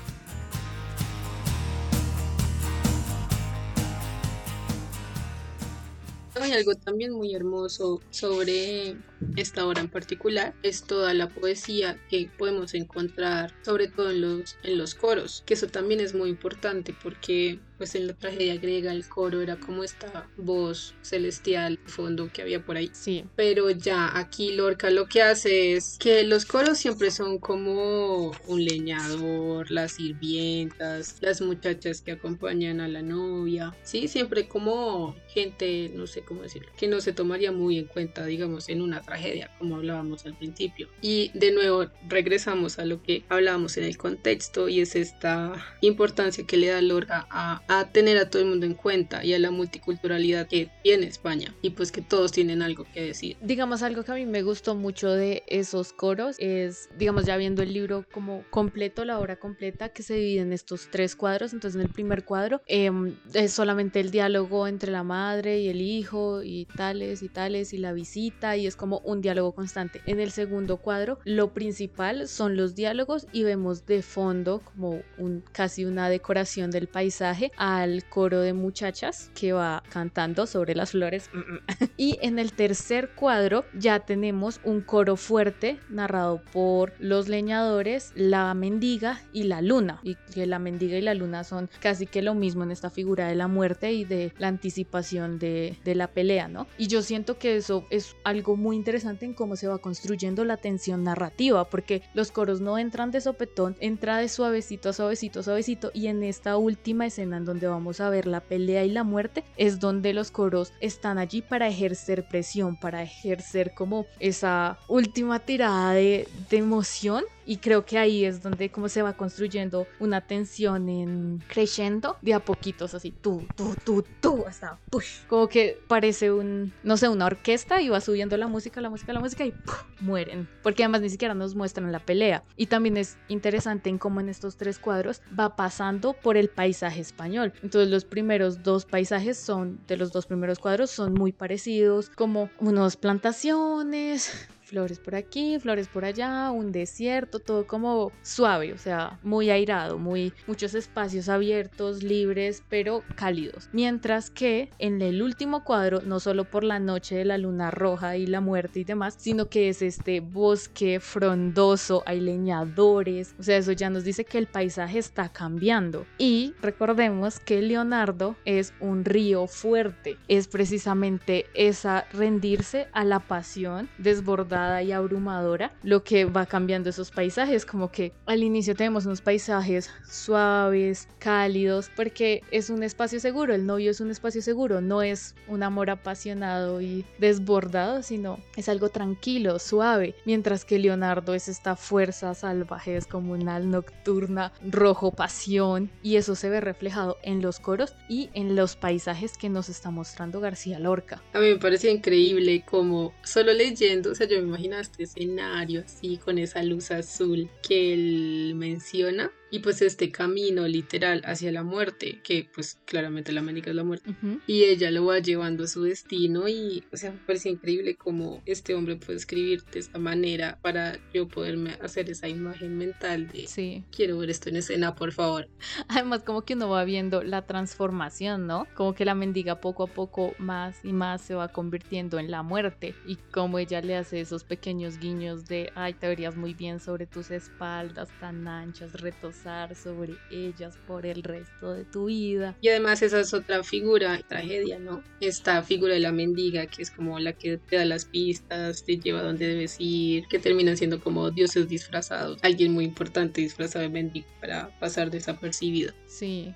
[6.44, 8.98] Hay algo también muy hermoso sobre
[9.38, 14.58] esta obra en particular, es toda la poesía que podemos encontrar, sobre todo en los,
[14.64, 18.94] en los coros, que eso también es muy importante porque pues en la tragedia griega
[18.94, 22.90] el coro era como esta voz celestial fondo que había por ahí.
[22.94, 23.26] Sí.
[23.36, 28.64] Pero ya aquí Lorca lo que hace es que los coros siempre son como un
[28.64, 33.76] leñador, las sirvientas, las muchachas que acompañan a la novia.
[33.84, 38.26] Sí, siempre como gente, no sé cómo decirlo, que no se tomaría muy en cuenta,
[38.26, 40.88] digamos, en una tragedia, como hablábamos al principio.
[41.02, 46.46] Y de nuevo regresamos a lo que hablábamos en el contexto y es esta importancia
[46.46, 49.40] que le da Lorca a a tener a todo el mundo en cuenta y a
[49.40, 53.38] la multiculturalidad que tiene España y pues que todos tienen algo que decir.
[53.42, 57.62] Digamos algo que a mí me gustó mucho de esos coros es, digamos ya viendo
[57.62, 61.54] el libro como completo, la obra completa, que se divide en estos tres cuadros.
[61.54, 65.82] Entonces en el primer cuadro em, es solamente el diálogo entre la madre y el
[65.82, 70.02] hijo y tales y tales y la visita y es como un diálogo constante.
[70.06, 75.44] En el segundo cuadro lo principal son los diálogos y vemos de fondo como un,
[75.52, 81.30] casi una decoración del paisaje al coro de muchachas que va cantando sobre las flores.
[81.96, 88.54] Y en el tercer cuadro ya tenemos un coro fuerte narrado por los leñadores, la
[88.54, 90.02] mendiga y la luna.
[90.04, 93.28] Y que la mendiga y la luna son casi que lo mismo en esta figura
[93.28, 96.68] de la muerte y de la anticipación de, de la pelea, ¿no?
[96.78, 100.58] Y yo siento que eso es algo muy interesante en cómo se va construyendo la
[100.58, 105.44] tensión narrativa, porque los coros no entran de sopetón, entra de suavecito a suavecito a
[105.44, 109.44] suavecito y en esta última escena donde vamos a ver la pelea y la muerte,
[109.58, 115.94] es donde los coros están allí para ejercer presión, para ejercer como esa última tirada
[115.94, 121.44] de, emoción y creo que ahí es donde como se va construyendo una tensión en
[121.48, 125.26] creciendo de a poquitos así tú tú tú tú hasta push.
[125.28, 129.14] Como que parece un no sé una orquesta y va subiendo la música la música
[129.14, 129.54] la música y
[130.00, 130.48] mueren.
[130.62, 132.44] Porque además ni siquiera nos muestran la pelea.
[132.56, 137.02] Y también es interesante en cómo en estos tres cuadros va pasando por el paisaje
[137.02, 137.54] español.
[137.62, 142.50] Entonces los primeros dos paisajes son de los dos primeros cuadros son muy parecidos como
[142.60, 149.20] unos plantaciones flores por aquí, flores por allá, un desierto, todo como suave, o sea,
[149.24, 153.70] muy airado, muy muchos espacios abiertos, libres, pero cálidos.
[153.74, 158.18] Mientras que en el último cuadro, no solo por la noche de la luna roja
[158.18, 163.58] y la muerte y demás, sino que es este bosque frondoso, hay leñadores, o sea,
[163.58, 166.06] eso ya nos dice que el paisaje está cambiando.
[166.18, 173.90] Y recordemos que Leonardo es un río fuerte, es precisamente esa rendirse a la pasión
[173.98, 179.22] desbordada y abrumadora, lo que va cambiando esos paisajes, como que al inicio tenemos unos
[179.22, 185.02] paisajes suaves, cálidos, porque es un espacio seguro, el novio es un espacio seguro, no
[185.02, 191.48] es un amor apasionado y desbordado, sino es algo tranquilo, suave, mientras que Leonardo es
[191.48, 197.96] esta fuerza salvaje, descomunal, nocturna, rojo, pasión, y eso se ve reflejado en los coros
[198.08, 201.24] y en los paisajes que nos está mostrando García Lorca.
[201.34, 205.82] A mí me parece increíble como solo leyendo, o sea, yo me imagino este escenario
[205.86, 211.62] así con esa luz azul que él menciona y pues este camino literal hacia la
[211.62, 214.16] muerte, que pues claramente la América es la muerte,
[214.48, 218.42] y ella lo va llevando a su destino y o sea, me parece increíble cómo
[218.48, 223.46] este hombre puede escribir de esta manera para yo poderme hacer esa imagen mental de
[223.46, 223.84] sí.
[223.96, 225.48] quiero ver esto en escena, por favor.
[225.88, 228.66] Además como que uno va viendo la transformación, ¿no?
[228.74, 232.42] Como que la mendiga poco a poco más y más se va convirtiendo en la
[232.42, 236.80] muerte y como ella le hace esos pequeños guiños de, ay, te verías muy bien
[236.80, 239.43] sobre tus espaldas tan anchas, retos
[239.76, 242.58] sobre ellas por el resto de tu vida.
[242.62, 245.04] Y además esa es otra figura, tragedia, ¿no?
[245.20, 248.98] Esta figura de la mendiga, que es como la que te da las pistas, te
[248.98, 252.40] lleva a donde debes ir, que terminan siendo como dioses disfrazados.
[252.42, 255.94] Alguien muy importante disfrazado de mendigo para pasar desapercibido.
[256.08, 256.54] Sí,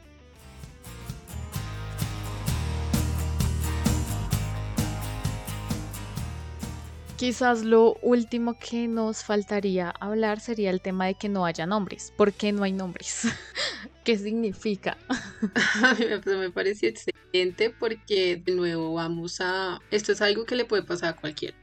[7.17, 12.13] Quizás lo último que nos faltaría hablar sería el tema de que no haya nombres.
[12.15, 13.23] ¿Por qué no hay nombres?
[14.03, 14.99] ¿Qué significa?
[15.83, 16.05] A mí
[16.37, 19.79] me pareció excelente porque de nuevo vamos a...
[19.89, 21.57] Esto es algo que le puede pasar a cualquiera.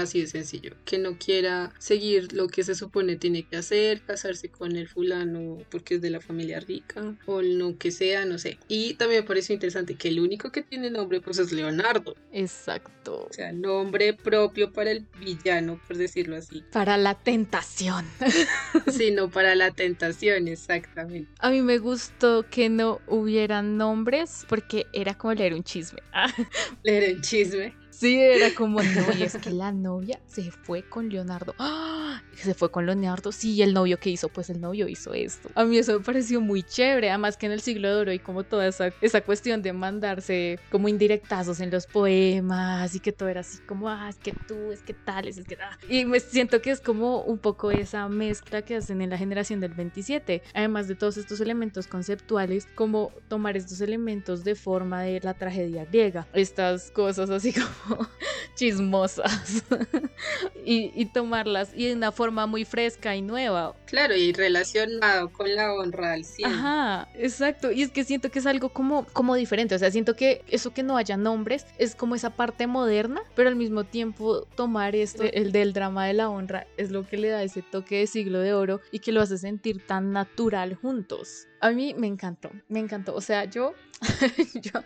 [0.00, 0.74] Así de sencillo.
[0.84, 5.58] Que no quiera seguir lo que se supone tiene que hacer, casarse con el fulano
[5.70, 8.58] porque es de la familia rica o lo que sea, no sé.
[8.68, 12.14] Y también me pareció interesante que el único que tiene nombre pues es Leonardo.
[12.32, 13.26] Exacto.
[13.28, 16.64] O sea, nombre propio para el villano, por decirlo así.
[16.72, 18.06] Para la tentación.
[18.90, 21.30] sí, no para la tentación, exactamente.
[21.38, 26.00] A mí me gustó que no hubieran nombres porque era como leer un chisme.
[26.82, 27.74] leer un chisme.
[28.00, 31.54] Sí, era como, no, y es que la novia se fue con Leonardo.
[31.58, 32.22] ¡Ah!
[32.34, 33.30] Se fue con Leonardo.
[33.30, 34.30] Sí, ¿y el novio qué hizo?
[34.30, 35.50] Pues el novio hizo esto.
[35.54, 37.10] A mí eso me pareció muy chévere.
[37.10, 40.58] Además que en el siglo de oro y como toda esa, esa cuestión de mandarse
[40.70, 44.72] como indirectazos en los poemas y que todo era así como, ah, es que tú,
[44.72, 45.58] es que tal, es que...
[45.60, 45.76] Ah.
[45.86, 49.60] Y me siento que es como un poco esa mezcla que hacen en la generación
[49.60, 50.42] del 27.
[50.54, 55.84] Además de todos estos elementos conceptuales, como tomar estos elementos de forma de la tragedia
[55.84, 56.26] griega.
[56.32, 57.52] Estas cosas así
[57.88, 57.89] como
[58.54, 59.64] chismosas
[60.64, 63.74] y, tomarlas y de una forma muy fresca y nueva.
[63.86, 66.52] Claro, y relacionado con la honra al cielo.
[66.52, 67.72] Ajá, exacto.
[67.72, 69.74] Y es que siento que es algo como, como diferente.
[69.74, 73.48] O sea, siento que eso que no haya nombres es como esa parte moderna, pero
[73.48, 77.28] al mismo tiempo tomar este, el del drama de la honra, es lo que le
[77.28, 81.46] da ese toque de siglo de oro y que lo hace sentir tan natural juntos.
[81.60, 83.14] A mí me encantó, me encantó.
[83.14, 83.74] O sea, yo,
[84.54, 84.80] yo,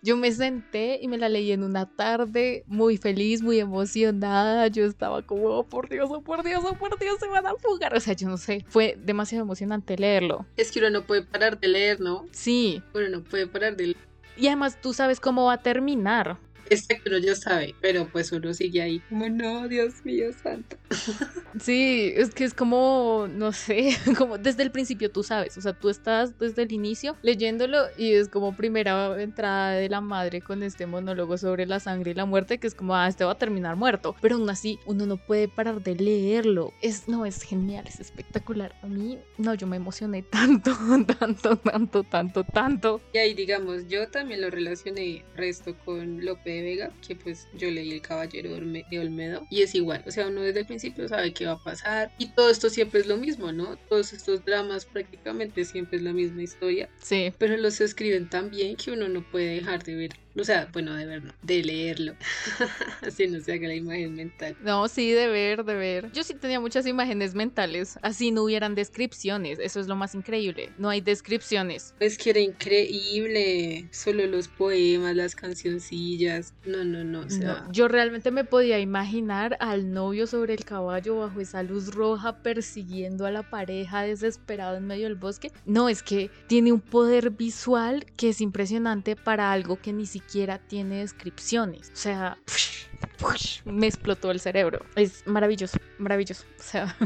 [0.00, 4.68] yo me senté y me la leí en una tarde muy feliz, muy emocionada.
[4.68, 7.54] Yo estaba como, oh, por Dios, oh, por Dios, oh, por Dios, se van a
[7.56, 7.96] fugar.
[7.96, 10.46] O sea, yo no sé, fue demasiado emocionante leerlo.
[10.56, 12.26] Es que uno no puede parar de leer, ¿no?
[12.30, 12.80] Sí.
[12.94, 14.10] Uno no puede parar de leer.
[14.36, 16.38] Y además tú sabes cómo va a terminar.
[16.70, 20.76] Este uno ya sabe, pero pues uno sigue ahí como, no, Dios mío santo.
[21.60, 25.72] Sí, es que es como, no sé, como desde el principio tú sabes, o sea,
[25.72, 30.62] tú estás desde el inicio leyéndolo y es como primera entrada de la madre con
[30.62, 33.38] este monólogo sobre la sangre y la muerte, que es como, ah, este va a
[33.38, 36.72] terminar muerto, pero aún así uno no puede parar de leerlo.
[36.82, 38.76] Es, no, es genial, es espectacular.
[38.82, 40.70] A mí, no, yo me emocioné tanto,
[41.18, 43.00] tanto, tanto, tanto, tanto.
[43.12, 46.24] Y ahí, digamos, yo también lo relacioné resto con
[46.62, 50.42] Vega, que pues yo leí El Caballero de Olmedo y es igual, o sea, uno
[50.42, 53.52] desde el principio sabe qué va a pasar y todo esto siempre es lo mismo,
[53.52, 53.76] ¿no?
[53.88, 56.88] Todos estos dramas prácticamente siempre es la misma historia.
[57.02, 57.32] Sí.
[57.38, 60.94] Pero los escriben tan bien que uno no puede dejar de ver o sea, bueno,
[60.94, 62.14] de verlo, de leerlo.
[63.02, 64.56] así no se haga la imagen mental.
[64.62, 66.12] No, sí, de ver, de ver.
[66.12, 67.98] Yo sí tenía muchas imágenes mentales.
[68.02, 69.58] Así no hubieran descripciones.
[69.58, 70.70] Eso es lo más increíble.
[70.78, 71.94] No hay descripciones.
[71.98, 73.88] Es que era increíble.
[73.90, 76.54] Solo los poemas, las cancioncillas.
[76.64, 77.26] No, no, no.
[77.72, 83.26] Yo realmente me podía imaginar al novio sobre el caballo bajo esa luz roja persiguiendo
[83.26, 85.50] a la pareja desesperado en medio del bosque.
[85.66, 90.19] No, es que tiene un poder visual que es impresionante para algo que ni siquiera
[90.20, 91.90] siquiera tiene descripciones.
[91.92, 92.38] O sea,
[93.64, 94.84] me explotó el cerebro.
[94.96, 96.44] Es maravilloso, maravilloso.
[96.58, 96.96] O sea,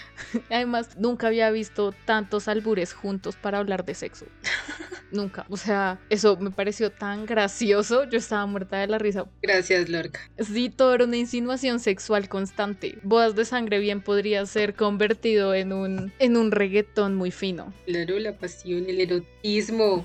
[0.50, 4.26] además nunca había visto tantos albures juntos para hablar de sexo.
[5.12, 5.44] Nunca.
[5.48, 8.04] O sea, eso me pareció tan gracioso.
[8.04, 9.26] Yo estaba muerta de la risa.
[9.42, 10.20] Gracias, Lorca.
[10.38, 12.96] Sí, todo era una insinuación sexual constante.
[13.02, 17.74] Bodas de sangre bien podría ser convertido en un, en un reggaetón muy fino.
[17.86, 20.04] Claro, la pasión, el erotismo.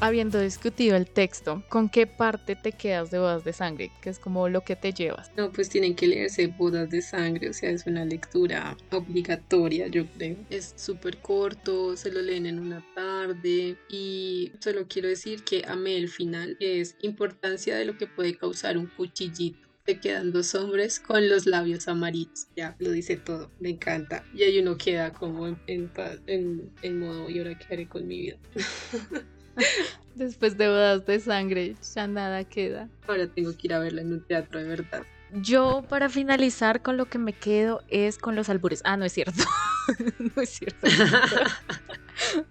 [0.00, 3.90] Habiendo discutido el texto, ¿con qué parte te quedas de Bodas de Sangre?
[4.00, 5.30] Que es como lo que te llevas.
[5.36, 10.06] No, pues tienen que leerse Bodas de Sangre, o sea, es una lectura obligatoria, yo
[10.06, 10.36] creo.
[10.50, 15.96] Es súper corto, se lo leen en una tarde y solo quiero decir que amé
[15.96, 21.00] el final, es importancia de lo que puede causar un cuchillito te quedan dos hombres
[21.00, 22.48] con los labios amarillos.
[22.54, 24.22] Ya, lo dice todo, me encanta.
[24.34, 28.18] Y ahí uno queda como en, en, en modo, y ahora qué haré con mi
[28.20, 28.36] vida.
[30.14, 32.88] Después de bodas de sangre, ya nada queda.
[33.06, 35.02] Ahora tengo que ir a verla en un teatro de verdad.
[35.32, 38.80] Yo, para finalizar, con lo que me quedo es con los albures.
[38.84, 39.44] Ah, no es cierto.
[40.36, 40.86] no es cierto.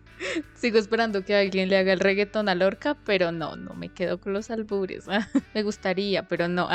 [0.56, 4.20] Sigo esperando que alguien le haga el reggaetón a Lorca, pero no, no me quedo
[4.20, 5.06] con los albures.
[5.54, 6.70] me gustaría, pero no.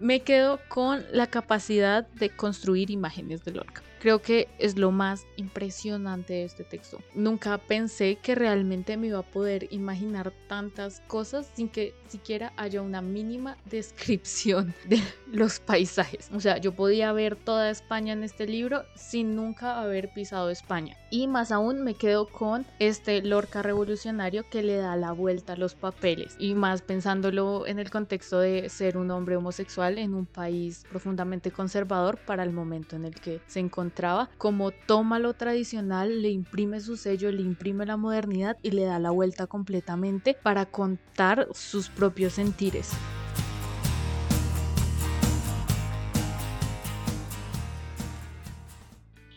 [0.00, 3.82] me quedo con la capacidad de construir imágenes de Lorca.
[4.00, 7.00] Creo que es lo más impresionante de este texto.
[7.14, 12.80] Nunca pensé que realmente me iba a poder imaginar tantas cosas sin que siquiera haya
[12.80, 15.00] una mínima descripción de
[15.32, 16.30] los paisajes.
[16.32, 20.96] O sea, yo podía ver toda España en este libro sin nunca haber pisado España.
[21.10, 25.56] Y más aún me quedo con este Lorca revolucionario que le da la vuelta a
[25.56, 26.36] los papeles.
[26.38, 31.50] Y más pensándolo en el contexto de ser un hombre homosexual en un país profundamente
[31.50, 36.28] conservador para el momento en el que se encontraba encontraba, como toma lo tradicional, le
[36.28, 41.48] imprime su sello, le imprime la modernidad y le da la vuelta completamente para contar
[41.52, 42.90] sus propios sentires.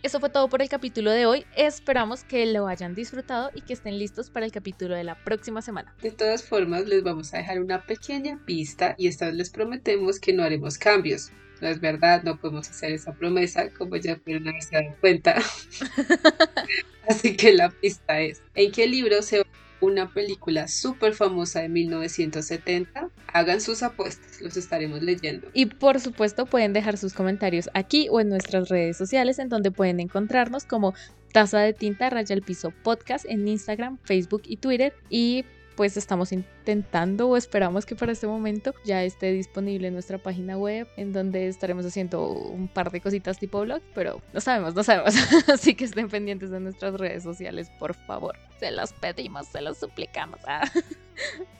[0.04, 1.46] Eso fue todo por el capítulo de hoy.
[1.56, 5.62] Esperamos que lo hayan disfrutado y que estén listos para el capítulo de la próxima
[5.62, 5.96] semana.
[6.02, 10.20] De todas formas, les vamos a dejar una pequeña pista y esta vez les prometemos
[10.20, 11.32] que no haremos cambios.
[11.62, 15.36] No es verdad, no podemos hacer esa promesa, como ya pudieron haberse dado cuenta.
[17.08, 19.44] Así que la pista es, ¿en qué libro se
[19.82, 23.10] una película súper famosa de 1970.
[23.34, 25.48] Hagan sus apuestas, los estaremos leyendo.
[25.54, 29.72] Y por supuesto pueden dejar sus comentarios aquí o en nuestras redes sociales en donde
[29.72, 30.94] pueden encontrarnos como
[31.34, 34.94] Taza de Tinta Raya el Piso Podcast en Instagram, Facebook y Twitter.
[35.10, 35.46] Y
[35.76, 40.58] pues estamos intentando o esperamos que para este momento ya esté disponible en nuestra página
[40.58, 44.84] web en donde estaremos haciendo un par de cositas tipo blog, pero no sabemos, no
[44.84, 45.16] sabemos.
[45.48, 48.38] Así que estén pendientes de nuestras redes sociales, por favor.
[48.60, 50.40] Se los pedimos, se los suplicamos.
[50.46, 50.70] Ah.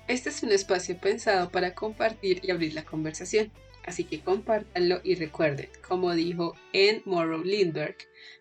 [0.08, 3.52] Este es un espacio pensado para compartir y abrir la conversación.
[3.86, 7.98] Así que compártanlo y recuerden, como dijo en Morrow Lindbergh,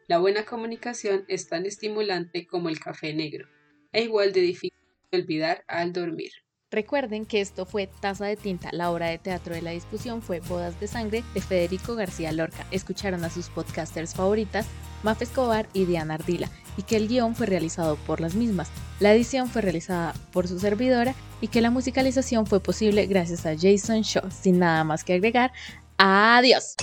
[0.06, 3.48] la buena comunicación es tan estimulante como el café negro,
[3.92, 4.79] e igual de difícil
[5.12, 6.32] olvidar al dormir.
[6.72, 10.38] Recuerden que esto fue Taza de Tinta, la obra de teatro de la discusión fue
[10.38, 12.64] Bodas de Sangre de Federico García Lorca.
[12.70, 14.68] Escucharon a sus podcasters favoritas,
[15.02, 18.70] Maf Escobar y Diana Ardila, y que el guion fue realizado por las mismas.
[19.00, 23.56] La edición fue realizada por su servidora y que la musicalización fue posible gracias a
[23.58, 24.30] Jason Shaw.
[24.30, 25.50] Sin nada más que agregar,
[25.98, 26.76] adiós.